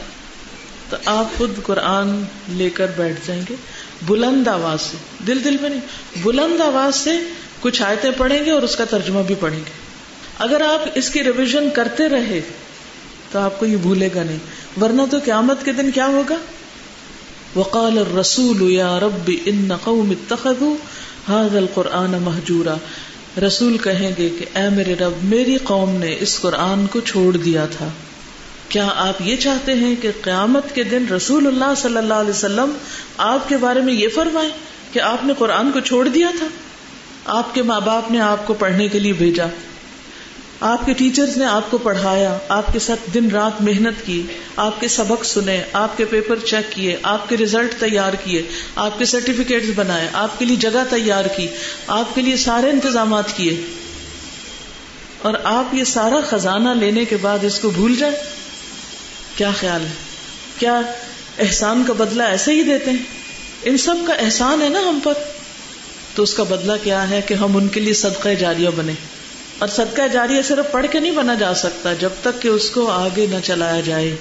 [0.89, 3.55] تو آپ خود قرآن لے کر بیٹھ جائیں گے۔
[4.01, 5.81] بلند آواز سے، دل دل میں نہیں،
[6.23, 7.11] بلند آواز سے
[7.59, 9.86] کچھ آیتیں پڑھیں گے اور اس کا ترجمہ بھی پڑھیں گے۔
[10.39, 12.41] اگر آپ اس کی ریویژن کرتے رہے،
[13.31, 14.37] تو آپ کو یہ بھولے گا نہیں۔
[14.81, 16.35] ورنہ تو قیامت کے دن کیا ہوگا؟
[17.55, 20.75] وقال الرسول یا رب ان قوم اتخذوا
[21.33, 22.75] هذا القرآن مہجورا
[23.47, 27.65] رسول کہیں گے کہ اے میرے رب، میری قوم نے اس قرآن کو چھوڑ دیا
[27.65, 27.87] تھا۔
[28.69, 32.77] کیا آپ یہ چاہتے ہیں کہ قیامت کے دن رسول اللہ صلی اللہ علیہ وسلم
[33.17, 34.49] آپ کے بارے میں یہ فرمائیں
[34.93, 36.47] کہ آپ نے قرآن کو چھوڑ دیا تھا؟
[37.25, 39.47] آپ کے ماں باپ نے آپ کو پڑھنے کے لیے بھیجا۔
[40.59, 44.23] آپ کے ٹیچرز نے آپ کو پڑھایا، آپ کے ساتھ دن رات محنت کی،
[44.55, 48.41] آپ کے سبق سنے، آپ کے پیپر چیک کیے، آپ کے ریزلٹ تیار کیے،
[48.75, 51.47] آپ کے سرٹیفکیٹ بنائے، آپ کے لیے جگہ تیار کی،
[51.87, 53.61] آپ کے لیے سارے انتظامات کیے
[55.21, 58.13] اور آپ یہ سارا خزانہ لینے کے بعد اس کو بھول جائے
[59.35, 59.91] کیا خیال ہے؟
[60.59, 60.81] کیا
[61.39, 62.97] احسان کا بدلہ ایسے ہی دیتے ہیں؟
[63.63, 65.13] ان سب کا احسان ہے نا ہم پر؟
[66.15, 68.93] تو اس کا بدلہ کیا ہے کہ ہم ان کے لیے صدقہ جاریہ بنے
[69.59, 72.87] اور صدقہ جاریہ صرف پڑھ کے نہیں بنا جا سکتا، جب تک کہ اس کو
[72.87, 74.15] آگے نہ چلایا جائے،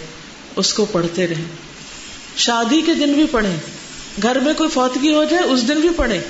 [0.57, 1.45] اس کو پڑھتے رہیں۔
[2.37, 3.57] شادی کے دن بھی پڑھیں،
[4.23, 6.21] گھر میں کوئی فوتگی ہو جائے، اس دن بھی پڑھیں۔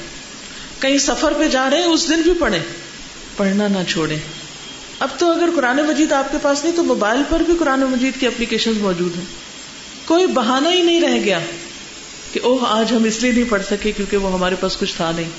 [0.81, 2.59] کہیں سفر پہ جا رہے ہیں، اس دن بھی پڑھیں۔
[3.37, 4.19] پڑھنا نہ چھوڑیں۔
[4.99, 8.21] اب تو اگر قرآن مجید آپ کے پاس نہیں، تو موبائل پر بھی قرآن مجید
[8.21, 9.25] کی اپلیکیشن موجود ہیں۔
[10.05, 11.39] کوئی بہانہ ہی نہیں رہ گیا
[12.33, 15.13] کہ اوہ، آج ہم اس لیے نہیں پڑھ سکے کیونکہ وہ ہمارے پاس کچھ تھا
[15.17, 15.31] نہیں۔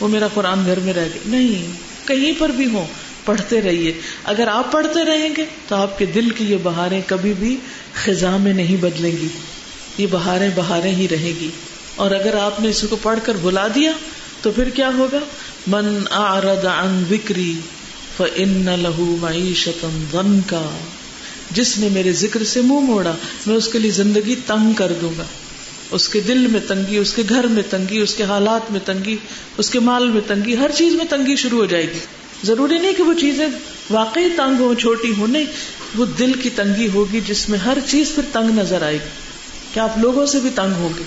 [0.00, 1.72] وہ میرا قرآن گھر میں رہ گیا۔ نہیں،
[2.08, 2.86] کہیں پر بھی ہوں۔
[3.26, 3.92] پڑھتے رہیے۔
[4.24, 7.56] اگر آپ پڑھتے رہیں گے تو آپ کے دل کی یہ بہاریں کبھی بھی
[8.04, 9.28] خزاں میں نہیں بدلیں گی۔
[9.98, 11.48] یہ بہاریں بہاریں ہی رہے گی۔
[11.96, 13.92] اور اگر آپ نے اس کو پڑھ کر بلا دیا
[14.42, 15.18] تو پھر کیا ہوگا؟
[15.66, 17.54] من اعرض عن ذکری
[18.16, 20.78] فان له معیشتا ضنکا۔
[21.50, 23.12] جس نے میرے ذکر سے منہ موڑا،
[23.46, 25.24] میں اس کے لیے زندگی تنگ کر دوں گا۔
[25.90, 29.16] اس کے دل میں تنگی، اس کے گھر میں تنگی، اس کے حالات میں تنگی،
[29.58, 31.98] اس کے مال میں تنگی، ہر چیز میں تنگی شروع ہو جائے گی۔
[32.44, 33.46] ضروری نہیں کہ وہ چیزیں
[33.90, 35.44] واقعی تنگ ہوں، چھوٹی ہوں، نہیں،
[35.94, 39.08] وہ دل کی تنگی ہوگی جس میں ہر چیز پھر تنگ نظر آئے گی۔
[39.74, 41.04] کہ آپ لوگوں سے بھی تنگ ہوں گے؟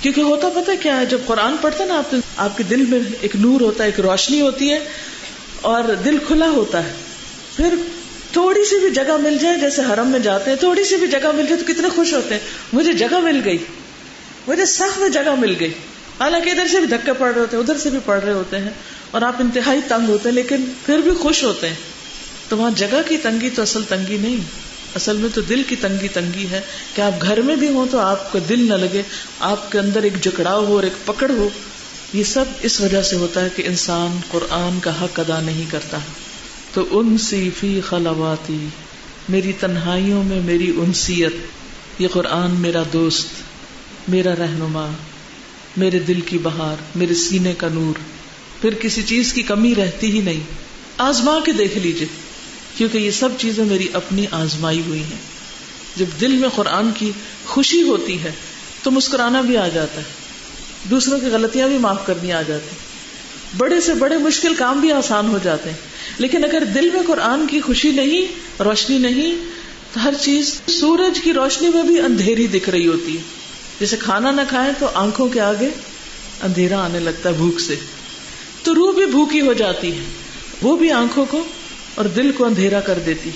[0.00, 3.36] کیونکہ ہوتا پتہ کیا ہے، جب قرآن پڑھتے نا آپ آپ کے دل میں ایک
[3.36, 4.78] نور ہوتا ہے، ایک روشنی ہوتی ہے
[5.60, 6.92] اور دل کھلا ہوتا ہے۔
[7.56, 7.74] پھر
[8.32, 11.32] تھوڑی سی بھی جگہ مل جائے، جیسے حرم میں جاتے ہیں، تھوڑی سی بھی جگہ
[11.34, 12.40] مل جائے تو کتنے خوش ہوتے ہیں۔
[12.72, 13.58] مجھے جگہ مل گئی۔
[14.46, 15.72] مجھے سخت میں جگہ مل گئی۔
[16.20, 18.58] حالانکہ ادھر سے بھی دھکے پڑ رہے ہوتے ہیں، ادھر سے بھی پڑھ رہے ہوتے
[18.58, 18.70] ہیں
[19.10, 21.74] اور آپ انتہائی تنگ ہوتے ہیں، لیکن پھر بھی خوش ہوتے ہیں۔
[22.48, 24.36] تو وہاں جگہ کی تنگی تو اصل تنگی نہیں،
[24.94, 26.60] اصل میں تو دل کی تنگی تنگی ہے۔
[26.94, 29.02] کہ آپ گھر میں بھی ہوں تو آپ کو دل نہ لگے،
[29.40, 31.48] آپ کے اندر ایک جکڑاؤ ہو اور ایک پکڑ ہو۔
[32.12, 35.98] یہ سب اس وجہ سے ہوتا ہے کہ انسان قرآن کا حق ادا نہیں کرتا۔
[36.72, 38.68] تو ان سی فی خلواتی،
[39.28, 41.32] میری تنہائیوں میں میری انسیت۔
[41.98, 43.26] یہ قرآن میرا دوست،
[44.08, 44.90] میرا رہنما۔
[45.76, 47.98] میرے دل کی بہار، میرے سینے کا نور۔
[48.60, 50.40] پھر کسی چیز کی کمی رہتی ہی نہیں۔
[50.98, 52.06] آزما کے دیکھ لیجیے
[52.76, 55.36] کیونکہ یہ سب چیزیں میری اپنی آزمائی ہوئی ہیں۔
[55.96, 57.10] جب دل میں قرآن کی
[57.46, 58.32] خوشی ہوتی ہے،
[58.82, 60.04] تو مسکرانا بھی آ جاتا ہے۔
[60.90, 62.76] دوسروں کی غلطیاں بھی معاف کرنی آ جاتی
[63.56, 65.76] بڑے سے بڑے مشکل کام بھی آسان ہو جاتے ہیں۔
[66.18, 68.26] لیکن اگر دل میں قرآن کی خوشی نہیں،
[68.62, 69.44] روشنی نہیں،
[69.92, 73.22] تو ہر چیز سورج کی روشنی میں بھی اندھیری دکھ رہی ہوتی ہے۔
[73.80, 75.68] جیسے کھانا نہ کھائے تو آنکھوں کے آگے
[76.42, 77.74] اندھیرا آنے لگتا ہے بھوک سے۔
[78.62, 80.04] تو روح بھی بھوکی ہو جاتی ہے۔
[80.62, 81.44] وہ بھی آنکھوں کو
[81.94, 83.30] اور دل کو اندھیرا کر دیتی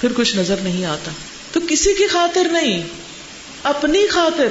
[0.00, 1.10] پھر کچھ نظر نہیں آتا۔
[1.52, 2.82] تو کسی کی خاطر نہیں۔
[3.62, 4.48] اپنی خاطر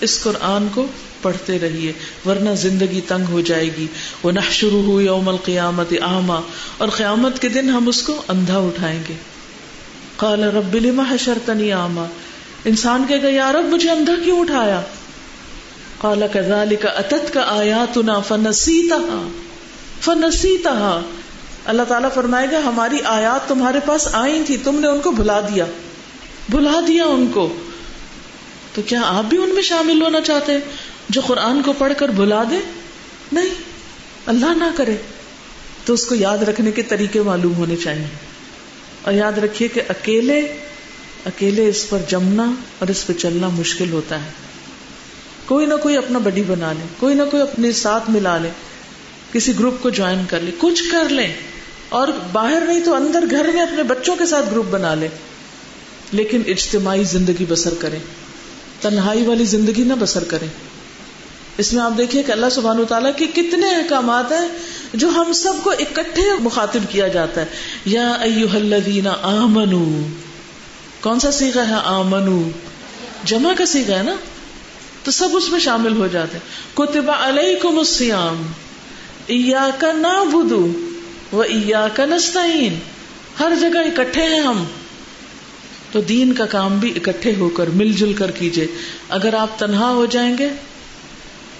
[0.00, 0.86] اس قرآن کو
[1.22, 1.92] پڑھتے رہیے۔
[2.26, 3.86] ورنہ زندگی تنگ ہو جائے گی۔
[4.22, 6.40] وہ نہ شروع ہوئی یوم القیامت آما
[6.78, 9.14] اور قیامت کے دن ہم اس کو اندھا اٹھائیں گے۔
[10.16, 12.06] قال رب لما حشرتنی آما
[12.64, 14.80] انسان کہے گا، یا رب، مجھے اندھا کیوں اٹھایا?
[15.98, 18.20] قال كذلك اتت کا آیاتنا
[20.00, 21.00] فنسیتها
[21.64, 25.40] اللہ تعالیٰ فرمائے گا، ہماری آیات تمہارے پاس آئی تھی، تم نے ان کو بھلا
[25.40, 25.64] دیا.
[26.48, 27.56] بھلا دیا ان کو.
[28.74, 30.60] تو کیا آپ بھی ان میں شامل ہونا چاہتے ہیں
[31.08, 32.58] جو قرآن کو پڑھ کر بھلا دے؟
[33.32, 33.48] نہیں.
[34.26, 34.96] اللہ نہ کرے.
[35.84, 38.06] تو اس کو یاد رکھنے کے طریقے معلوم ہونے چاہیے.
[39.02, 40.60] اور یاد رکھیے کہ اکیلے
[41.26, 44.30] اکیلے اس پر جمنا اور اس پہ چلنا مشکل ہوتا ہے۔
[45.46, 48.48] کوئی نہ کوئی اپنا بڈی بنا لے، کوئی نہ کوئی اپنے ساتھ ملا لے،
[49.32, 51.34] کسی گروپ کو جوائن کر لے، کچھ کر لیں
[51.88, 55.08] اور باہر نہیں تو اندر گھر میں اپنے بچوں کے ساتھ گروپ بنا لے۔
[56.12, 57.98] لیکن اجتماعی زندگی بسر کریں
[58.80, 60.48] تنہائی والی زندگی نہ بسر کریں
[61.58, 64.48] اس میں آپ دیکھیے کہ اللہ سبحانہ تعالیٰ کے کتنے احکامات ہیں
[64.94, 67.46] جو ہم سب کو اکٹھے مخاطب کیا جاتا ہے۔
[67.84, 70.06] یا ایوہ الذین آمنو
[71.00, 72.50] کون سا سیگا ہے؟ آمنو.
[73.24, 74.14] جمع کا سیگا ہے نا؟
[75.04, 76.38] تو سب اس میں شامل ہو جاتے
[76.74, 78.46] کتب علیکم السیام
[79.26, 80.72] ایاک نعبدو
[81.32, 82.78] و ایاک نستعین۔
[83.40, 84.64] ہر جگہ اکٹھے ہیں ہم۔
[85.92, 88.66] تو دین کا کام بھی اکٹھے ہو کر، مل جل کر کیجیے
[89.08, 90.48] اگر آپ تنہا ہو جائیں گے،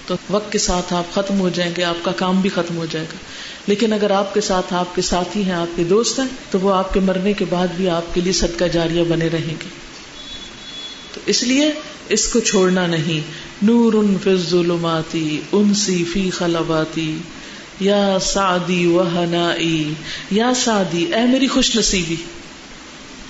[0.05, 2.85] تو وقت کے ساتھ آپ ختم ہو جائیں گے، آپ کا کام بھی ختم ہو
[2.91, 3.17] جائے گا۔
[3.69, 6.73] لیکن اگر آپ کے ساتھ آپ کے ساتھی ہیں، آپ کے دوست ہیں، تو وہ
[6.73, 9.69] آپ کے مرنے کے بعد بھی آپ کے لیے صدقہ جاریہ بنے رہیں گے۔
[11.13, 11.71] تو اس لیے
[12.09, 17.17] اس کو چھوڑنا نہیں۔ نور ان فی ظلماتی انسی فی خلواتی
[17.79, 19.03] یا سعدی و
[20.31, 22.15] یا سعدی، اے میری خوش نصیبی۔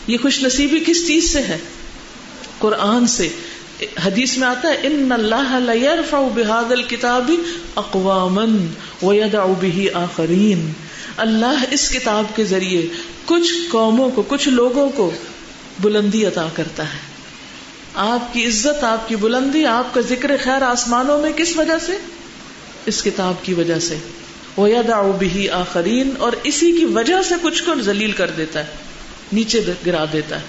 [0.08, 1.58] یہ خوش نصیبی کس چیز سے ہے؟
[2.60, 3.30] قرآن سے۔
[4.06, 7.32] حدیث میں آتا ہے ان اللہ لیرفع بهذا الكتاب
[7.76, 8.46] اقواما
[9.06, 10.72] ويدع به آخرین
[11.18, 12.88] اللہ اس کتاب کے ذریعے
[13.26, 15.12] کچھ قوموں کو، کچھ لوگوں کو
[15.80, 16.98] بلندی عطا کرتا ہے۔
[17.96, 21.98] آپ کی عزت، آپ کی بلندی، آپ کا ذکر خیر آسمانوں میں کس وجہ سے؟
[22.86, 23.98] اس کتاب کی وجہ سے۔
[24.58, 28.66] وَيَدَعُ بِهِ آخرین اور اسی کی وجہ سے کچھ کو ذلیل کر دیتا ہے،
[29.34, 30.46] نیچے گرا دیتا ہے۔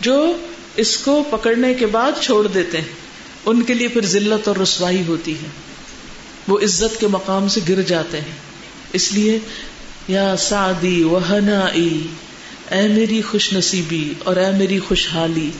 [0.00, 0.36] جو
[0.76, 3.06] اس کو پکڑنے کے بعد چھوڑ دیتے ہیں۔
[3.46, 5.48] ان کے لیے پھر ذلت اور رسوائی ہوتی ہے۔
[6.48, 8.32] وہ عزت کے مقام سے گر جاتے ہیں۔
[8.92, 9.38] اس لیے،
[10.08, 11.18] یا سعدی و
[12.70, 15.50] اے میری خوش نصیبی اور اے میری خوشحالی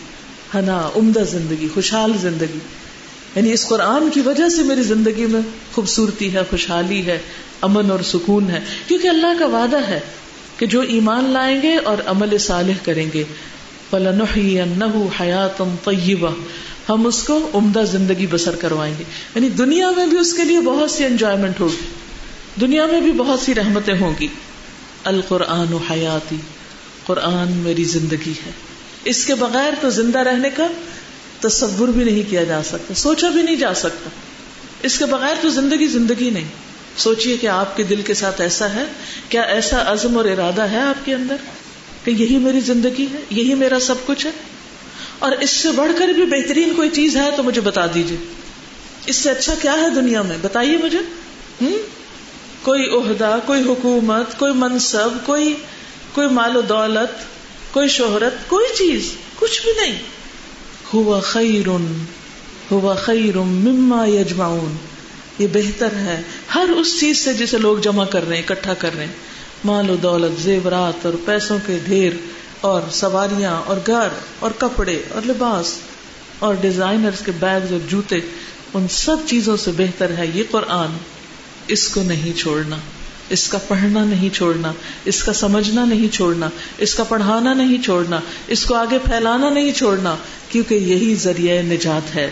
[0.54, 2.58] ہنا عمدہ زندگی، خوشحال زندگی۔
[3.36, 5.40] یعنی اس قرآن کی وجہ سے میری زندگی میں
[5.72, 7.18] خوبصورتی ہے، خوشحالی ہے،
[7.60, 10.00] امن اور سکون ہے۔ کیونکہ اللہ کا وعدہ ہے
[10.56, 13.24] کہ جو ایمان لائیں گے اور عمل صالح کریں گے
[13.94, 16.30] حیات طیبہ۔
[16.88, 20.60] ہم اس کو عمدہ زندگی بسر کروائیں گے۔ یعنی دنیا میں بھی اس کے لیے
[20.60, 21.86] بہت سی انجوائمنٹ ہوگی۔
[22.60, 24.28] دنیا میں بھی بہت سی رحمتیں ہوں گی۔
[25.04, 26.36] القرآن و حیاتی۔
[27.06, 28.50] قرآن میری زندگی ہے۔
[29.04, 30.66] اس کے بغیر تو زندہ رہنے کا
[31.40, 34.10] تصور بھی نہیں کیا جا سکتا۔ سوچا بھی نہیں جا سکتا۔
[34.82, 36.48] اس کے بغیر تو زندگی زندگی نہیں۔
[36.96, 38.84] سوچئے کہ آپ کے دل کے ساتھ ایسا ہے۔
[39.28, 41.36] کیا ایسا عزم اور ارادہ ہے آپ کے اندر؟
[42.06, 44.30] کہ یہی میری زندگی ہے، یہی میرا سب کچھ ہے۔
[45.18, 48.16] اور اس سے بڑھ کر بھی بہترین کوئی چیز ہے تو مجھے بتا دیجیے
[49.06, 50.98] اس سے اچھا کیا ہے دنیا میں؟ بتائیے مجھے۔
[51.62, 51.78] ہوں
[52.62, 55.54] کوئی عہدہ، کوئی حکومت، کوئی منصب، کوئی
[56.12, 57.24] کوئی مال و دولت،
[57.74, 59.98] کوئی شہرت، کوئی چیز، کچھ بھی نہیں۔
[60.94, 61.68] ہوا خیر
[62.70, 64.76] ہوا خیر مما یجمعون۔
[65.38, 66.22] یہ بہتر ہے۔
[66.54, 69.12] ہر اس چیز سے جسے لوگ جمع کر رہے ہیں، اکٹھا کر رہے ہیں۔
[69.66, 72.12] مال و دولت، زیورات اور پیسوں کے ڈھیر
[72.60, 75.74] اور سواریاں اور گھر اور کپڑے اور لباس
[76.38, 78.16] اور ڈیزائنر کے بیگ اور جوتے،
[78.74, 80.96] ان سب چیزوں سے بہتر ہے یہ قرآن۔
[81.68, 82.76] اس کو نہیں چھوڑنا،
[83.30, 84.72] اس کا پڑھنا نہیں چھوڑنا،
[85.04, 86.48] اس کا سمجھنا نہیں چھوڑنا،
[86.78, 90.16] اس کا پڑھانا نہیں چھوڑنا، اس کو آگے پھیلانا نہیں چھوڑنا،
[90.48, 92.30] کیونکہ یہی ذریعہ نجات ہے۔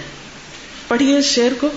[0.88, 1.68] پڑھیے اس شعر کو۔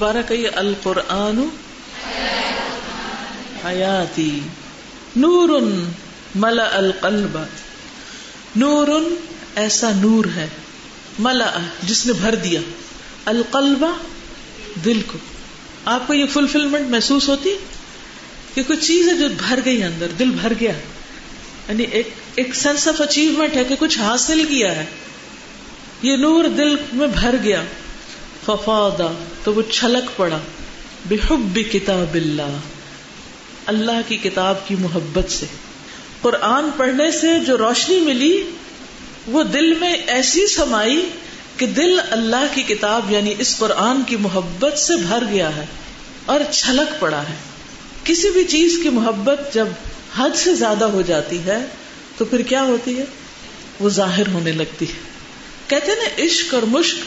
[0.00, 1.48] دوبارہ کہیے، القرآن
[3.66, 4.40] حیاتی
[5.16, 5.48] نور
[6.34, 7.38] ملا القلب۔
[8.56, 8.88] نور
[9.54, 10.46] ایسا نور ہے
[11.18, 12.60] ملا جس نے بھر دیا۔
[13.24, 13.84] القلب
[14.84, 15.18] دل کو۔
[15.84, 17.56] آپ کو یہ فلفلمنٹ محسوس ہوتی؟
[18.54, 20.72] کہ کوئی چیز ہے جو بھر گئی اندر، دل بھر گیا۔
[21.68, 24.84] یعنی ایک ایک سینس آف اچیومنٹ ہے کہ کچھ حاصل کیا ہے۔
[26.02, 27.62] یہ نور دل میں بھر گیا۔
[28.46, 29.12] ففادا
[29.48, 30.38] تو وہ چھلک پڑا۔
[31.08, 32.58] بحب کتاب اللہ۔
[33.66, 35.46] اللہ کی کتاب کی محبت سے۔
[36.20, 38.42] قرآن پڑھنے سے جو روشنی ملی،
[39.26, 41.08] وہ دل میں ایسی سمائی
[41.56, 45.64] کہ دل اللہ کی کتاب یعنی اس قرآن کی محبت سے بھر گیا ہے
[46.26, 47.36] اور چھلک پڑا ہے۔
[48.04, 49.66] کسی بھی چیز کی محبت جب
[50.18, 51.58] حد سے زیادہ ہو جاتی ہے،
[52.16, 53.04] تو پھر کیا ہوتی ہے؟
[53.80, 55.00] وہ ظاہر ہونے لگتی ہے۔
[55.66, 56.98] کہتے نا، عشق اور مشق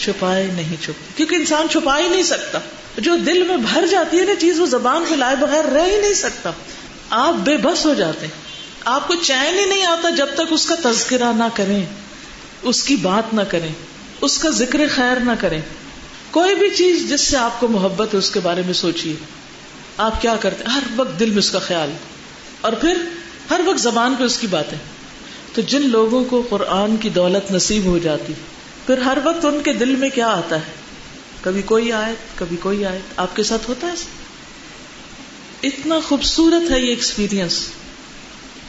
[0.00, 2.58] چھپائے نہیں چھپتے۔ کیونکہ انسان چھپا ہی نہیں سکتا۔
[2.98, 6.00] جو دل میں بھر جاتی ہے نا چیز، وہ زبان پہ لائے بغیر رہ ہی
[6.00, 6.50] نہیں سکتا۔
[7.10, 8.34] آپ بے بس ہو جاتے ہیں۔
[8.84, 11.86] آپ کو چین ہی نہیں آتا جب تک اس کا تذکرہ نہ کریں،
[12.62, 13.68] اس کی بات نہ کریں،
[14.20, 15.60] اس کا ذکر خیر نہ کریں۔
[16.30, 19.14] کوئی بھی چیز جس سے آپ کو محبت ہے، اس کے بارے میں سوچیے
[19.96, 21.90] آپ کیا کرتے ہر وقت دل میں اس کا خیال۔
[22.60, 22.98] اور پھر
[23.50, 24.78] ہر وقت زبان پہ اس کی باتیں۔
[25.54, 28.32] تو جن لوگوں کو قرآن کی دولت نصیب ہو جاتی
[28.86, 30.72] پھر ہر وقت ان کے دل میں کیا آتا ہے؟
[31.40, 33.92] کبھی کوئی آئے کبھی کوئی آئے آپ کے ساتھ ہوتا ہے
[35.62, 37.68] اتنا خوبصورت ہے یہ ایکسپیرئنس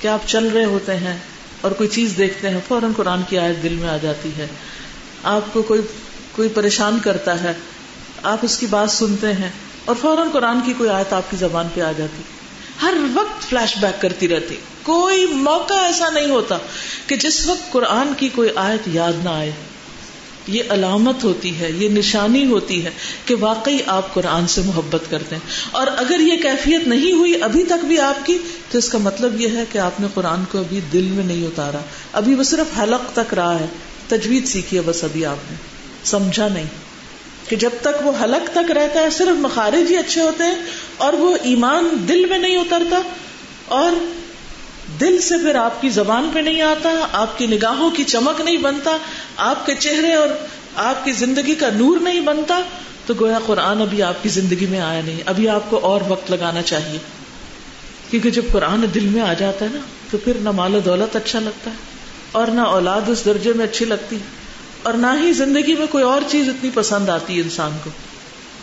[0.01, 1.17] کہ آپ چل رہے ہوتے ہیں
[1.61, 4.47] اور کوئی چیز دیکھتے ہیں، فوراً قرآن کی آیت دل میں آ جاتی ہے۔
[5.23, 5.81] آپ کو کوئی
[6.31, 7.53] کوئی پریشان کرتا ہے،
[8.23, 9.51] آپ اس کی بات سنتے ہیں
[9.85, 12.21] اور فوراً قرآن کی کوئی آیت آپ کی زبان پہ آ جاتی۔
[12.81, 16.57] ہر وقت فلیش بیک کرتی رہتی۔ کوئی موقع ایسا نہیں ہوتا
[17.07, 19.51] کہ جس وقت قرآن کی کوئی آیت یاد نہ آئے۔
[20.47, 22.89] یہ علامت ہوتی ہے، یہ نشانی ہوتی ہے
[23.25, 27.63] کہ واقعی آپ قرآن سے محبت کرتے ہیں۔ اور اگر یہ کیفیت نہیں ہوئی ابھی
[27.63, 28.37] تک بھی آپ کی،
[28.71, 31.47] تو اس کا مطلب یہ ہے کہ آپ نے قرآن کو ابھی دل میں نہیں
[31.47, 31.79] اتارا۔
[32.13, 33.65] ابھی وہ صرف حلق تک رہا ہے۔
[34.07, 35.57] تجوید سیکھی ہے بس ابھی آپ نے۔
[36.03, 36.65] سمجھا نہیں
[37.49, 40.55] کہ جب تک وہ حلق تک رہتا ہے، صرف مخارج ہی اچھے ہوتے ہیں
[40.97, 43.01] اور وہ ایمان دل میں نہیں اترتا۔
[43.65, 43.91] اور
[44.99, 48.57] دل سے پھر آپ کی زبان پہ نہیں آتا، آپ کی نگاہوں کی چمک نہیں
[48.57, 48.97] بنتا،
[49.37, 50.29] آپ کے چہرے اور
[50.75, 52.59] آپ کی زندگی کا نور نہیں بنتا۔
[53.05, 56.31] تو گویا قرآن ابھی آپ کی زندگی میں آیا نہیں، ابھی آپ کو اور وقت
[56.31, 56.97] لگانا چاہیے۔
[58.09, 59.79] کیونکہ جب قرآن دل میں آ جاتا ہے نا،
[60.11, 61.75] تو پھر نہ مال و دولت اچھا لگتا ہے،
[62.31, 64.17] اور نہ اولاد اس درجے میں اچھی لگتی،
[64.83, 67.89] اور نہ ہی زندگی میں کوئی اور چیز اتنی پسند آتی ہے انسان کو۔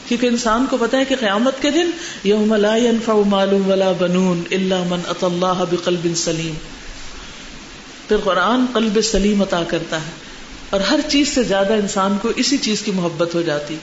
[0.08, 1.90] کیونکہ انسان کو پتا ہے کہ قیامت کے دن
[2.24, 6.54] یوم لا ينفع مال ولا بنون الا من اتى الله بقلب سلیم۔
[8.08, 10.10] پھر قرآن قلب سلیم عطا کرتا ہے
[10.70, 13.76] اور ہر چیز سے زیادہ انسان کو اسی چیز کی محبت ہو جاتی۔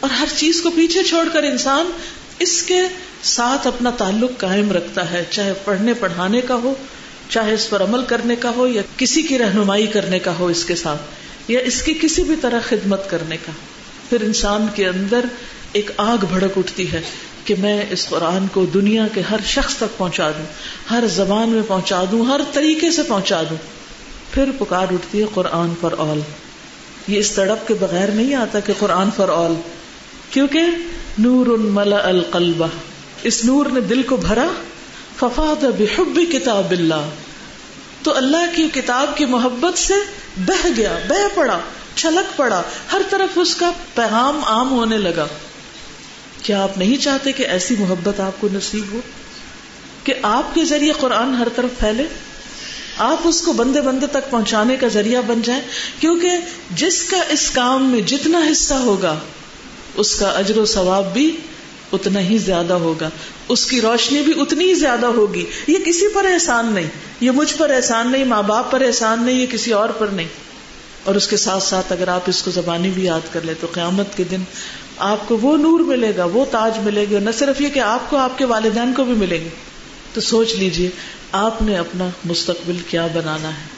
[0.00, 1.90] اور ہر چیز کو پیچھے چھوڑ کر انسان
[2.38, 2.80] اس کے
[3.22, 6.74] ساتھ اپنا تعلق قائم رکھتا ہے، چاہے پڑھنے پڑھانے کا ہو،
[7.28, 10.64] چاہے اس پر عمل کرنے کا ہو یا کسی کی رہنمائی کرنے کا ہو اس
[10.64, 11.02] کے ساتھ
[11.48, 13.52] یا اس کی کسی بھی طرح خدمت کرنے کا۔
[14.08, 15.20] پھر انسان کے اندر
[15.72, 17.02] ایک آگ بھڑک اٹھتی ہے
[17.44, 20.44] کہ میں اس قرآن کو دنیا کے ہر شخص تک پہنچا دوں،
[20.90, 23.56] ہر زبان میں پہنچا دوں، ہر طریقے سے پہنچا دوں۔
[24.34, 26.20] پھر پکار اٹھتی ہے قرآن فار آل۔
[27.08, 29.54] یہ اس تڑپ کے بغیر نہیں آتا کہ قرآن فار آل۔
[30.30, 30.60] کیونکہ
[31.18, 32.64] نور ملا القلب۔
[33.22, 34.46] اس نور نے دل کو بھرا۔
[35.16, 37.08] ففاد بحب کتاب اللہ۔
[38.02, 39.94] تو اللہ کی کتاب کی محبت سے
[40.36, 41.58] بہ گیا بہ پڑا۔
[41.96, 45.26] چھلک پڑا، ہر طرف اس کا پیغام عام ہونے لگا۔
[46.42, 49.00] کیا آپ نہیں چاہتے کہ ایسی محبت آپ کو نصیب ہو؟
[50.04, 52.04] کہ آپ کے ذریعے قرآن ہر طرف پھیلے؟
[52.98, 55.62] آپ اس کو بندے بندے تک پہنچانے کا ذریعہ بن جائیں،
[56.00, 56.30] کیونکہ
[56.70, 59.18] جس کا اس کام میں جتنا حصہ ہوگا،
[59.94, 61.36] اس کا اجر و ثواب بھی
[61.92, 63.10] اتنا ہی زیادہ ہوگا۔
[63.48, 67.54] اس کی روشنی بھی اتنی ہی زیادہ ہوگی۔ یہ کسی پر احسان نہیں، یہ مجھ
[67.56, 70.28] پر احسان نہیں، ماں باپ پر احسان نہیں، یہ کسی اور پر نہیں۔
[71.06, 73.66] اور اس کے ساتھ ساتھ اگر آپ اس کو زبانی بھی یاد کر لیں تو
[73.72, 74.42] قیامت کے دن
[74.98, 78.10] آپ کو وہ نور ملے گا، وہ تاج ملے گا نہ صرف یہ کہ آپ
[78.10, 79.48] کو، آپ کے والدین کو بھی ملیں گے۔
[80.14, 80.90] تو سوچ لیجیے،
[81.32, 83.76] آپ نے اپنا مستقبل کیا بنانا ہے۔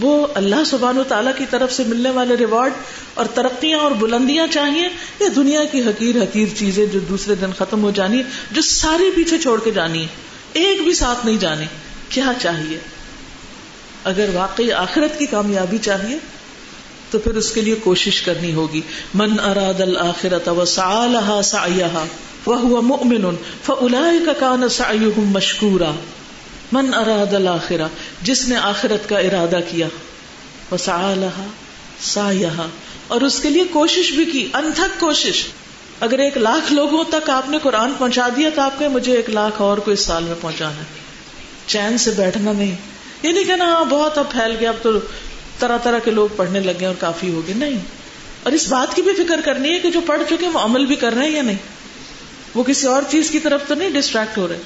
[0.00, 2.72] وہ اللہ سبحان و تعالیٰ کی طرف سے ملنے والے ریوارڈ
[3.14, 4.88] اور ترقیاں اور بلندیاں چاہیے
[5.20, 9.38] یا دنیا کی حقیر حقیر چیزیں جو دوسرے دن ختم ہو جانی جو ساری پیچھے
[9.38, 10.06] چھوڑ کے جانی ہے
[10.52, 11.66] ایک بھی ساتھ نہیں جانی
[12.08, 12.78] کیا چاہیے؟
[14.04, 16.18] اگر واقعی آخرت کی کامیابی چاہیے،
[17.10, 18.80] تو پھر اس کے لیے کوشش کرنی ہوگی۔
[19.14, 22.04] من اراد الآخرت وسعالها سعيها
[22.46, 25.90] وهو مؤمن فاولئك كان سعيهم مشكورا۔
[26.72, 27.86] من اراد الاخرہ
[28.22, 29.86] جس نے آخرت کا ارادہ کیا۔
[30.72, 31.46] وسعالها
[32.00, 32.66] سعيها۔
[33.08, 35.46] اور اس کے لیے کوشش بھی کی، انتھک کوشش۔
[36.00, 39.30] اگر ایک لاکھ لوگوں تک آپ نے قرآن پہنچا دیا، تو آپ کے مجھے ایک
[39.30, 41.00] لاکھ اور کو اس سال میں پہنچانا۔ ہے
[41.66, 42.89] چین سے بیٹھنا نہیں۔
[43.22, 44.90] یہ نہیں کہنا ہاں بہت اب پھیل گیا، اب تو
[45.58, 47.78] طرح طرح کے لوگ پڑھنے لگے اور کافی ہو گئے۔ نہیں۔
[48.42, 50.96] اور اس بات کی بھی فکر کرنی ہے کہ جو پڑھ چکے وہ عمل بھی
[50.96, 51.56] کر رہے ہیں یا نہیں؟
[52.54, 54.58] وہ کسی اور چیز کی طرف تو نہیں ڈسٹریکٹ ہو رہے۔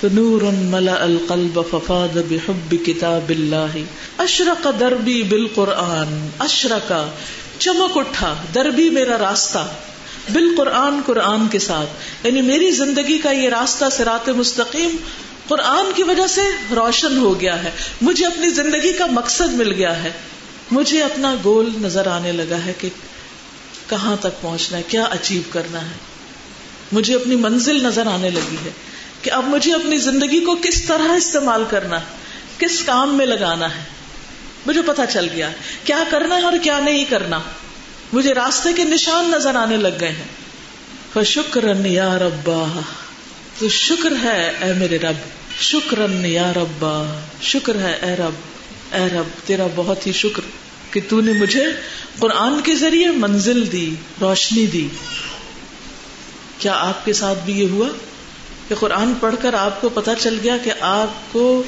[0.00, 3.76] تو نور ملا القلب ففاد بحب کتاب اللہ۔
[4.18, 7.08] اشرق دربی بالقرآن اشرقا
[7.58, 9.66] چمک اٹھا، دربی میرا راستہ۔
[10.32, 11.88] بالقرآن، قرآن کے ساتھ۔
[12.26, 14.96] یعنی میری زندگی کا یہ راستہ سرات مستقیم۔
[15.48, 16.40] قرآن کی وجہ سے
[16.76, 20.10] روشن ہو گیا ہے۔ مجھے اپنی زندگی کا مقصد مل گیا ہے۔
[20.70, 22.88] مجھے اپنا گول نظر آنے لگا ہے کہ
[23.88, 25.96] کہاں تک پہنچنا ہے، کیا اچیو کرنا ہے۔
[26.92, 28.70] مجھے اپنی منزل نظر آنے لگی ہے
[29.22, 32.04] کہ اب مجھے اپنی زندگی کو کس طرح استعمال کرنا ہے،
[32.58, 33.84] کس کام میں لگانا ہے۔
[34.66, 35.50] مجھے پتا چل گیا
[35.84, 37.38] کیا کرنا ہے اور کیا نہیں کرنا۔
[38.12, 40.42] مجھے راستے کے نشان نظر آنے لگ گئے ہیں۔
[41.24, 42.80] شکرن یا ربا۔
[43.58, 45.16] تو شکر ہے اے میرے رب،
[45.60, 48.32] شکرن یا ربا، شکر ہے اے رب
[48.94, 50.42] اے رب، تیرا بہت ہی شکر
[50.90, 51.64] کہ تو نے مجھے
[52.18, 54.88] قرآن کے ذریعے منزل دی، روشنی دی۔
[56.58, 57.88] کیا آپ کے ساتھ بھی یہ ہوا
[58.68, 61.62] کہ قرآن پڑھ کر آپ کو پتا چل گیا کہ آپ کو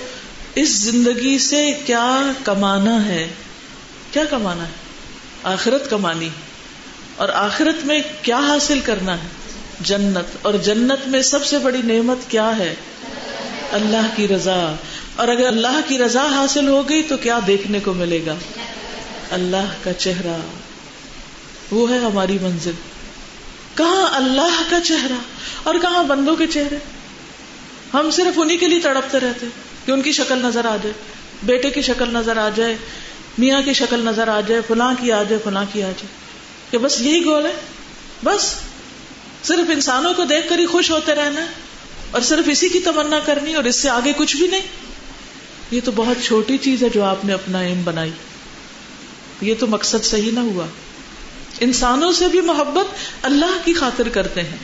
[0.55, 3.29] اس زندگی سے کیا کمانا ہے؟
[4.13, 4.73] کیا کمانا ہے؟
[5.43, 6.29] آخرت کمانی۔
[7.17, 9.29] اور آخرت میں کیا حاصل کرنا ہے؟
[9.81, 12.75] جنت۔ اور جنت میں سب سے بڑی نعمت کیا ہے؟
[13.73, 14.75] اللہ کی رضا۔
[15.17, 18.35] اور اگر اللہ کی رضا حاصل ہو گئی تو کیا دیکھنے کو ملے گا؟
[19.31, 20.37] اللہ کا چہرہ۔
[21.71, 22.73] وہ ہے ہماری منزل۔
[23.75, 25.19] کہاں اللہ کا چہرہ؟
[25.63, 26.77] اور کہاں بندوں کے چہرے؟
[27.95, 29.47] ہم صرف انہیں کے لیے تڑپتے رہتے
[29.87, 30.93] کہ ان کی شکل نظر آ جائے،
[31.43, 32.77] بیٹے کی شکل نظر آ جائے،
[33.39, 36.07] میاں کی شکل نظر آ جائے، فلاں کی آ جائے، فلاں کی آ جائے۔
[36.71, 37.53] کہ بس یہی گول ہے؟
[38.25, 38.55] بس۔
[39.45, 41.47] صرف انسانوں کو دیکھ کر ہی خوش ہوتے رہنا
[42.11, 44.61] اور صرف اسی کی تمنا کرنی اور اس سے آگے کچھ بھی نہیں۔
[45.71, 48.11] یہ تو بہت چھوٹی چیز ہے جو آپ نے اپنا ایم بنائی۔
[49.41, 50.67] یہ تو مقصد صحیح نہ ہوا۔
[51.61, 54.57] انسانوں سے بھی محبت اللہ کی خاطر کرتے ہیں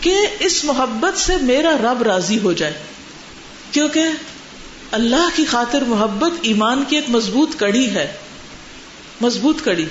[0.00, 2.74] کہ اس محبت سے میرا رب راضی ہو جائے۔
[3.72, 4.02] کیونکہ
[4.90, 8.12] اللہ کی خاطر محبت ایمان کی ایک مضبوط کڑی ہے۔
[9.20, 9.86] مضبوط کڑی۔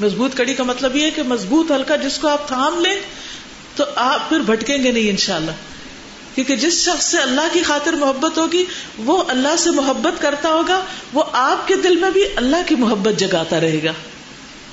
[0.00, 2.96] مضبوط کڑی کا مطلب یہ ہے کہ مضبوط ہلکا جس کو آپ تھام لیں
[3.76, 5.50] تو آپ پھر بھٹکیں گے نہیں انشاءاللہ۔
[6.34, 8.64] کیونکہ جس شخص سے اللہ کی خاطر محبت ہوگی،
[8.98, 13.18] وہ اللہ سے محبت کرتا ہوگا، وہ آپ کے دل میں بھی اللہ کی محبت
[13.18, 13.92] جگاتا رہے گا۔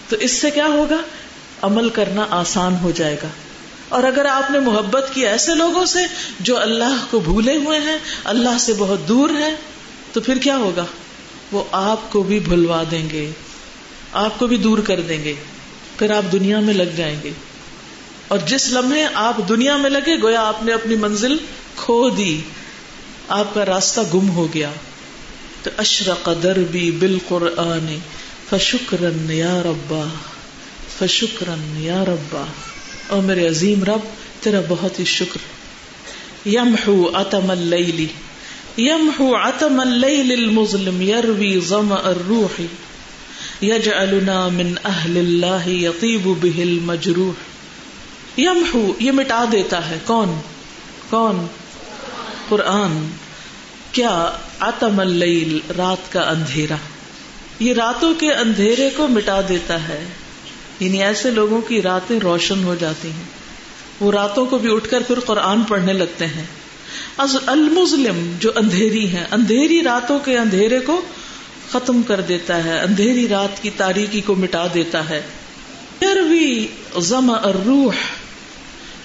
[0.09, 0.97] تو اس سے کیا ہوگا؟
[1.61, 3.27] عمل کرنا آسان ہو جائے گا۔
[3.89, 5.99] اور اگر آپ نے محبت کی ایسے لوگوں سے
[6.39, 9.55] جو اللہ کو بھولے ہوئے ہیں، اللہ سے بہت دور ہیں،
[10.13, 10.85] تو پھر کیا ہوگا؟
[11.51, 13.31] وہ آپ کو بھی بھلوا دیں گے۔
[14.13, 15.33] آپ کو بھی دور کر دیں گے،
[15.97, 17.29] پھر آپ دنیا میں لگ جائیں گے۔
[18.27, 21.37] اور جس لمحے آپ دنیا میں لگے، گویا آپ نے اپنی منزل
[21.75, 22.41] کھو دی۔
[23.27, 24.71] آپ کا راستہ گم ہو گیا۔
[25.63, 27.97] تو اشرق دربی بالقرآن
[28.49, 30.07] فشکرن یا ربا
[30.99, 32.45] فشکرن یا ربا۔
[33.07, 33.99] اور میرے عظیم رب،
[34.39, 35.37] تیرا بہت ہی شکر۔
[36.47, 38.07] یمحو اتم اللیلی
[38.77, 42.61] یمحو اتم اللیل المظلم، یروی ظمأ الروح۔
[43.61, 47.31] یجعلنا من اہل اللہ یطیب به المجروح.
[48.39, 49.97] یمحو، یہ مٹا دیتا ہے.
[50.05, 50.41] کون?
[51.09, 51.47] کون؟
[52.49, 53.09] قرآن.
[53.91, 56.75] کیا آتم اللیل رات کا اندھیرا؟
[57.59, 60.05] یہ راتوں کے اندھیرے کو مٹا دیتا ہے.
[60.79, 63.23] یعنی ایسے لوگوں کی راتیں روشن ہو جاتی ہیں.
[63.99, 66.43] وہ راتوں کو بھی اٹھ کر پھر قرآن پڑھنے لگتے ہیں.
[67.45, 71.01] المسلم جو اندھیری ہے اندھیری راتوں کے اندھیرے کو
[71.71, 75.21] ختم کر دیتا ہے، اندھیری رات کی تاریکی کو مٹا دیتا ہے۔
[76.97, 77.31] زم
[77.65, 77.93] روح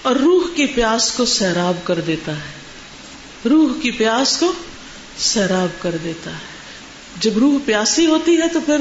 [0.03, 2.59] اور روح کی پیاس کو سیراب کر دیتا ہے۔
[3.49, 4.53] روح کی پیاس کو
[5.19, 6.37] سیراب کر دیتا ہے۔
[7.21, 8.81] جب روح پیاسی ہوتی ہے تو پھر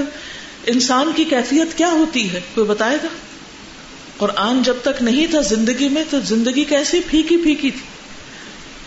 [0.66, 3.08] انسان کی کیفیت کیا ہوتی ہے؟ کوئی بتائے گا؟
[4.18, 7.82] قرآن جب تک نہیں تھا زندگی میں تو زندگی کیسی پھیکی پھیکی تھی۔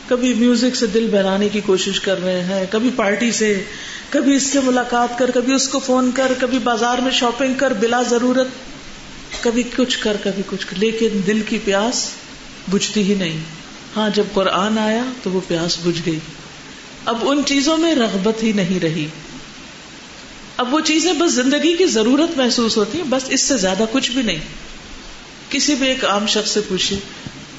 [0.09, 3.65] کبھی میوزک سے دل بہلانے کی کوشش کر رہے ہیں، کبھی پارٹی سے
[4.11, 7.73] کبھی اس سے ملاقات کر، کبھی اس کو فون کر، کبھی بازار میں شاپنگ کر
[7.73, 8.47] بلا ضرورت،
[9.41, 12.11] کبھی کچھ کر، کبھی کچھ کر۔ لیکن دل کی پیاس
[12.73, 13.39] بجھتی ہی نہیں۔
[13.97, 16.19] ہاں جب قرآن آیا تو وہ پیاس بجھ گئی۔
[17.05, 19.07] اب ان چیزوں میں رغبت ہی نہیں رہی۔
[20.57, 24.11] اب وہ چیزیں بس زندگی کی ضرورت محسوس ہوتی ہیں، بس اس سے زیادہ کچھ
[24.11, 24.41] بھی نہیں۔
[25.51, 26.97] کسی بھی ایک عام شخص سے پوچھے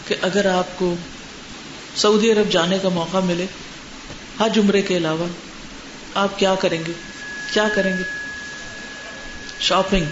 [0.08, 0.96] کہ اگر آپ کو
[1.96, 3.46] سعودی عرب جانے کا موقع ملے،
[4.40, 5.26] حج عمرے کے علاوہ
[6.18, 6.94] آپ کیا کریں گے؟
[7.54, 8.04] کیا کریں گے؟
[9.60, 10.06] شاپنگ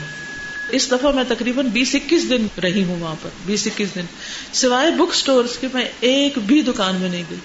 [0.69, 4.05] اس دفعہ میں تقریباً بیس اکیس دن رہی ہوں وہاں پر، بیس اکیس دن۔
[4.53, 7.39] سوائے بک اسٹور کے میں ایک بھی دکان میں نہیں گئی۔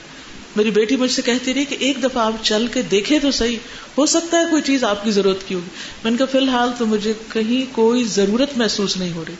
[0.56, 3.56] میری بیٹی مجھ سے کہتی رہی کہ ایک دفعہ آپ چل کے دیکھے تو صحیح،
[3.98, 5.68] ہو سکتا ہے کوئی چیز آپ کی ضرورت کی ہوگی۔
[6.04, 9.34] میں نے کہا، فی الحال تو مجھے کہیں کوئی ضرورت محسوس نہیں ہو رہی۔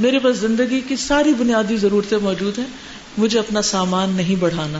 [0.00, 2.66] میرے پاس زندگی کی ساری بنیادی ضرورتیں موجود ہیں۔
[3.18, 4.78] مجھے اپنا سامان نہیں بڑھانا۔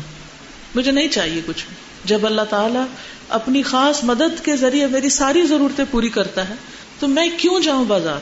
[0.75, 1.65] مجھے نہیں چاہیے کچھ۔
[2.05, 2.85] جب اللہ تعالیٰ
[3.33, 6.55] اپنی خاص مدد کے ذریعے میری ساری ضرورتیں پوری کرتا ہے،
[6.99, 8.21] تو میں کیوں جاؤں بازار؟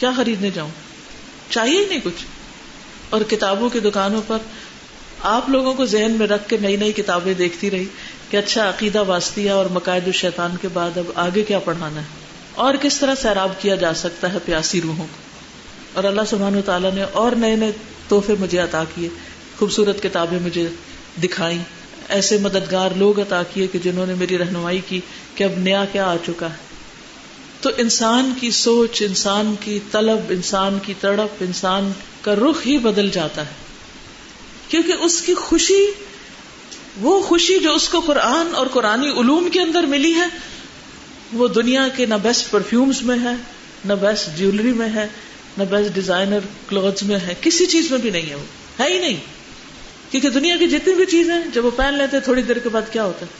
[0.00, 0.70] کیا خریدنے جاؤں؟
[1.50, 2.24] چاہیے ہی نہیں کچھ۔
[3.10, 4.38] اور کتابوں کی دکانوں پر
[5.22, 7.84] آپ لوگوں کو ذہن میں رکھ کے نئی نئی کتابیں دیکھتی رہی
[8.30, 12.06] کہ اچھا عقیدہ واسطیہ اور مقاعد الشیطان کے بعد اب آگے کیا پڑھانا ہے؟
[12.54, 15.16] اور کس طرح سیراب کیا جا سکتا ہے پیاسی روحوں کو؟
[15.92, 17.72] اور اللہ سبحانہ و تعالیٰ نے اور نئے نئے
[18.08, 19.08] تحفے مجھے عطا کیے،
[19.58, 20.68] خوبصورت کتابیں مجھے
[21.22, 21.58] دکھائی
[22.12, 25.00] ایسے مددگار لوگ عطا کیے کہ جنہوں نے میری رہنمائی کی
[25.34, 26.72] کہ اب نیا کیا آ چکا ہے۔
[27.60, 33.10] تو انسان کی سوچ، انسان کی طلب، انسان کی تڑپ، انسان کا رخ ہی بدل
[33.10, 33.54] جاتا ہے۔
[34.68, 35.86] کیونکہ اس کی خوشی،
[37.00, 40.26] وہ خوشی جو اس کو قرآن اور قرآن علوم کے اندر ملی ہے،
[41.32, 43.34] وہ دنیا کے نہ بیسٹ پرفیومز میں ہے،
[43.84, 45.06] نہ بیسٹ جیولری میں ہے،
[45.58, 46.38] نہ بیسٹ ڈیزائنر
[46.68, 49.41] کلوتھ میں ہے، کسی چیز میں بھی نہیں ہے وہ، ہے ہی نہیں۔
[50.12, 53.04] کیونکہ دنیا کی جتنی بھی چیزیں جب وہ پہن لیتے تھوڑی دیر کے بعد کیا
[53.04, 53.30] ہوتا ہے؟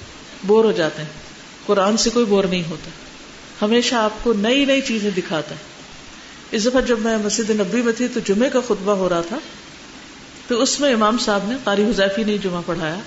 [0.46, 1.08] بور ہو جاتے ہیں۔
[1.66, 2.90] قرآن سے کوئی بور نہیں ہوتا۔
[3.64, 5.60] ہمیشہ آپ کو نئی نئی چیزیں دکھاتا ہے۔
[6.50, 9.38] اس دفعہ جب میں مسجد نبی میں تھی تو جمعے کا خطبہ ہو رہا تھا۔
[10.48, 12.98] تو اس میں امام صاحب نے قاری حذیفی نے جمعہ پڑھایا۔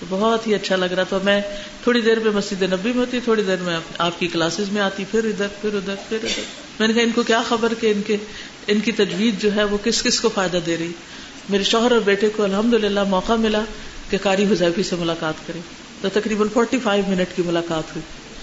[0.00, 1.40] تو بہت ہی اچھا لگ رہا تھا۔ میں
[1.82, 5.04] تھوڑی دیر میں مسجد نبی میں ہوتی تھوڑی دیر میں آپ کی کلاسز میں آتی،
[5.10, 6.42] پھر ادھر پھر ادھر پھر ادھر۔
[6.78, 8.16] میں نے کہا، ان کو کیا خبر کہ ان کے،
[8.66, 10.92] ان کی تجویز جو ہے وہ کس کس کو فائدہ دے رہی؟
[11.48, 13.60] میرے شوہر اور بیٹے کو الحمد للہ موقع ملا
[14.10, 15.60] کہ قاری حذیفی سے ملاقات کرے
[16.00, 18.00] تو تقریباً فورٹی فائیو منٹ کی ملاقات ہوئی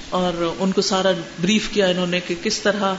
[0.10, 2.94] اور ان کو سارا بریف کیا انہوں نے کہ کس طرح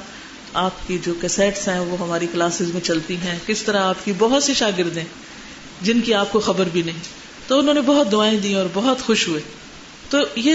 [0.55, 4.13] آپ کی جو کیسٹس ہیں وہ ہماری کلاسز میں چلتی ہیں، کس طرح آپ کی
[4.19, 5.05] بہت سی شاگردیں
[5.83, 6.99] جن کی آپ کو خبر بھی نہیں۔
[7.47, 9.41] تو انہوں نے بہت دعائیں دی اور بہت خوش ہوئے۔
[10.11, 10.53] تو یہ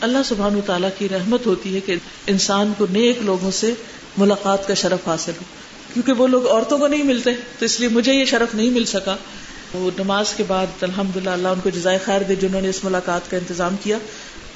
[0.00, 1.96] اللہ سبحان و تعالیٰ کی رحمت ہوتی ہے کہ
[2.26, 3.74] انسان کو نیک لوگوں سے
[4.18, 5.59] ملاقات کا شرف حاصل ہو۔
[5.94, 8.84] کیونکہ وہ لوگ عورتوں کو نہیں ملتے، تو اس لیے مجھے یہ شرف نہیں مل
[8.84, 9.16] سکا۔
[9.74, 12.84] وہ نماز کے بعد الحمد للہ اللہ ان کو جزائے خیر دے، جنہوں نے اس
[12.84, 13.98] ملاقات کا انتظام کیا۔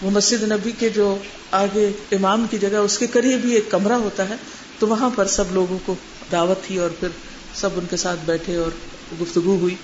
[0.02, 1.18] وہ مسجد نبی کے جو
[1.50, 4.34] آگے امام کی جگہ، اس کے قریب ہی ایک کمرہ ہوتا ہے۔
[4.78, 5.94] تو وہاں پر سب لوگوں کو
[6.32, 7.08] دعوت تھی اور پھر
[7.54, 8.70] سب ان کے ساتھ بیٹھے اور
[9.20, 9.74] گفتگو ہوئی۔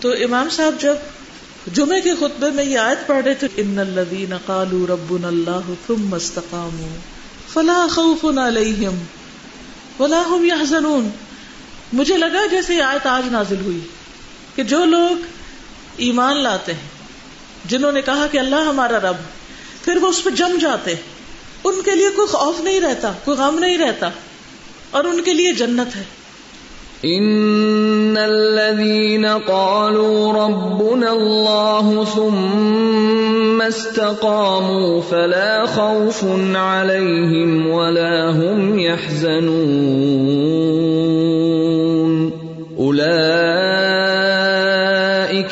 [0.00, 0.94] تو امام صاحب جب
[1.72, 6.14] جمعے کے خطبے میں یہ آیت پڑھ رہے تھے، ان الذین قالوا ربنا اللہ ثم
[6.14, 6.98] استقاموا
[7.52, 8.98] فلا خوف علیہم
[10.00, 11.08] ولا هم يحزنون۔
[11.92, 13.80] مجھے لگا جیسے یہ آیت آج نازل ہوئی
[14.54, 15.22] کہ جو لوگ
[15.96, 16.88] ایمان لاتے ہیں،
[17.64, 19.16] جنہوں نے کہا کہ اللہ ہمارا رب،
[19.84, 20.94] پھر وہ اس پہ جم جاتے
[21.64, 24.08] ان کے لیے کوئی خوف نہیں رہتا، کوئی غم نہیں رہتا،
[24.90, 26.04] اور ان کے لیے جنت ہے۔
[27.02, 33.23] ان الذين قالوا ربنا الله ثم
[33.68, 40.34] استقاموا فلا خوف عليهم ولا هم يحزنون.
[42.78, 43.54] اولئك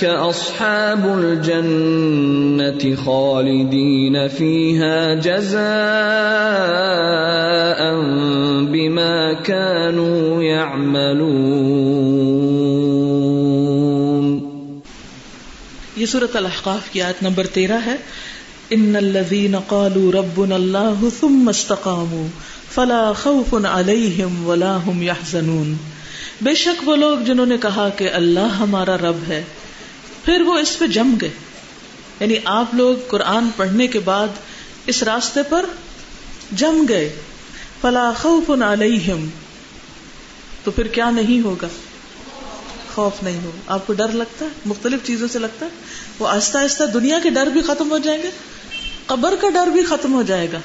[0.05, 5.63] اصحاب الجنه خالدين فيها جزاء
[8.73, 11.82] بما كانوا يعملون.
[16.03, 17.97] یہ صورت الحقاف کی آیت نمبر تیرہ ہے۔
[18.71, 22.27] ان الذين قالوا ربنا الله ثم استقاموا
[22.75, 25.75] فلا خوف عليهم ولا هم يحزنون۔
[26.41, 29.45] بے شک وہ لوگ جنہوں نے کہا کہ اللہ ہمارا رب ہے،
[30.25, 31.31] پھر وہ اس پہ جم گئے۔
[32.21, 34.29] یعنی آپ لوگ قرآن پڑھنے کے بعد
[34.87, 35.67] اس راستے پر
[36.53, 37.17] جم گئے۔
[37.81, 39.29] فلا خوف علیہم
[40.65, 41.69] تو پھر کیا نہیں ہوگا؟
[42.95, 45.71] خوف نہیں ہوگا آپ کو ڈر لگتا ہے؟ مختلف چیزوں سے لگتا ہے؟
[46.19, 48.31] وہ آہستہ آہستہ دنیا کے ڈر بھی ختم ہو جائیں گے۔
[49.07, 50.59] قبر کا ڈر بھی ختم ہو جائے گا۔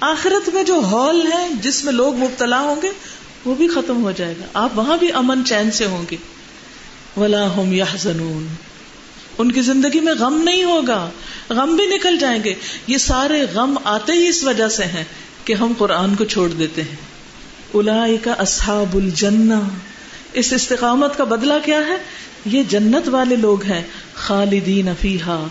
[0.00, 2.90] آخرت میں جو ہال ہے جس میں لوگ مبتلا ہوں گے،
[3.44, 6.16] وہ بھی ختم ہو جائے گا۔ آپ وہاں بھی امن چین سے ہوں گے۔
[7.16, 7.84] ولا ہم یا
[9.38, 11.10] ان کی زندگی میں غم نہیں ہوگا۔
[11.50, 12.54] غم بھی نکل جائیں گے۔
[12.86, 15.04] یہ سارے غم آتے ہی اس وجہ سے ہیں
[15.44, 16.96] کہ ہم قرآن کو چھوڑ دیتے ہیں۔
[17.74, 19.54] الا کا اصحاب الجنہ۔
[20.32, 21.96] اس استقامت کا بدلہ کیا ہے؟
[22.44, 23.82] یہ جنت والے لوگ ہیں،
[24.14, 25.46] خالدین افیحا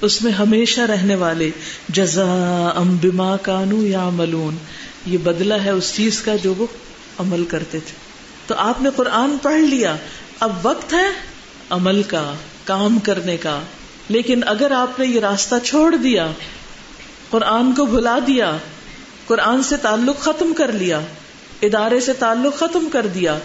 [0.00, 1.50] اس میں ہمیشہ رہنے والے۔
[1.88, 4.56] جزا ام بما کانو یا ملون
[5.06, 6.66] یہ بدلہ ہے اس چیز کا جو وہ
[7.18, 7.94] عمل کرتے تھے۔
[8.46, 9.96] تو آپ نے قرآن پڑھ لیا۔
[10.40, 11.06] اب وقت ہے
[11.70, 13.60] عمل کا، کام کرنے کا۔
[14.08, 16.30] لیکن اگر آپ نے یہ راستہ چھوڑ دیا،
[17.30, 18.56] قرآن کو بھلا دیا،
[19.26, 21.00] قرآن سے تعلق ختم کر لیا،
[21.62, 23.38] ادارے سے تعلق ختم کر دیا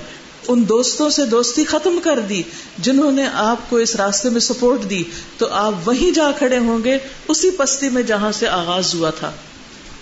[0.48, 2.44] ان دوستوں سے دوستی ختم کر دی،
[2.78, 5.04] جنہوں نے آپ کو اس راستے میں سپورٹ دی،
[5.38, 9.32] تو آپ وہیں جا کھڑے ہوں گے، اسی پستی میں جہاں سے آغاز ہوا تھا۔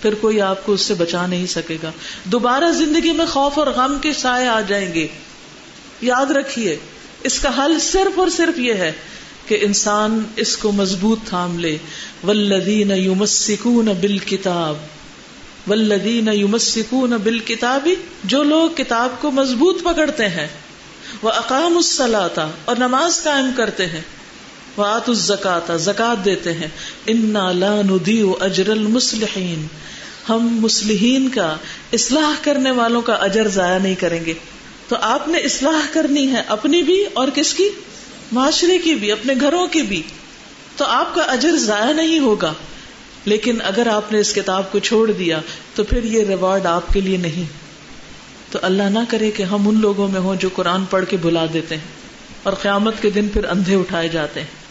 [0.02, 1.90] پھر کوئی آپ کو اس سے بچا نہیں سکے گا۔
[2.24, 5.06] دوبارہ زندگی میں خوف اور غم کے سائے آ جائیں گے۔
[6.02, 6.76] یاد رکھیے،
[7.22, 8.92] اس کا حل صرف اور صرف یہ ہے
[9.46, 11.78] کہ انسان اس کو مضبوط تھام لے۔
[12.26, 14.18] ولدین یومسکون بال
[15.64, 17.94] کتاب ولدین یومسکون بال کتابی
[18.24, 20.48] جو لوگ کتاب کو مضبوط پکڑتے ہیں
[21.22, 24.00] وہ اقام السلاتا اور نماز قائم کرتے ہیں
[24.76, 26.68] وہ آت الزکاتا زکات دیتے ہیں۔
[27.06, 29.66] انا لا ندیع اجر المسلحین
[30.28, 31.56] ہم مسلحین کا
[31.92, 34.34] اصلاح کرنے والوں کا اجر ضائع نہیں کریں گے۔
[34.88, 37.68] تو آپ نے اصلاح کرنی ہے اپنی بھی اور کس کی؟
[38.32, 40.02] معاشرے کی بھی، اپنے گھروں کی بھی۔
[40.76, 42.52] تو آپ کا اجر ضائع نہیں ہوگا۔
[43.24, 45.40] لیکن اگر آپ نے اس کتاب کو چھوڑ دیا
[45.74, 47.44] تو پھر یہ ریوارڈ آپ کے لیے نہیں۔
[48.52, 51.46] تو اللہ نہ کرے کہ ہم ان لوگوں میں ہوں جو قرآن پڑھ کے بلا
[51.52, 51.82] دیتے ہیں
[52.42, 54.63] اور قیامت کے دن پھر اندھے اٹھائے جاتے ہیں۔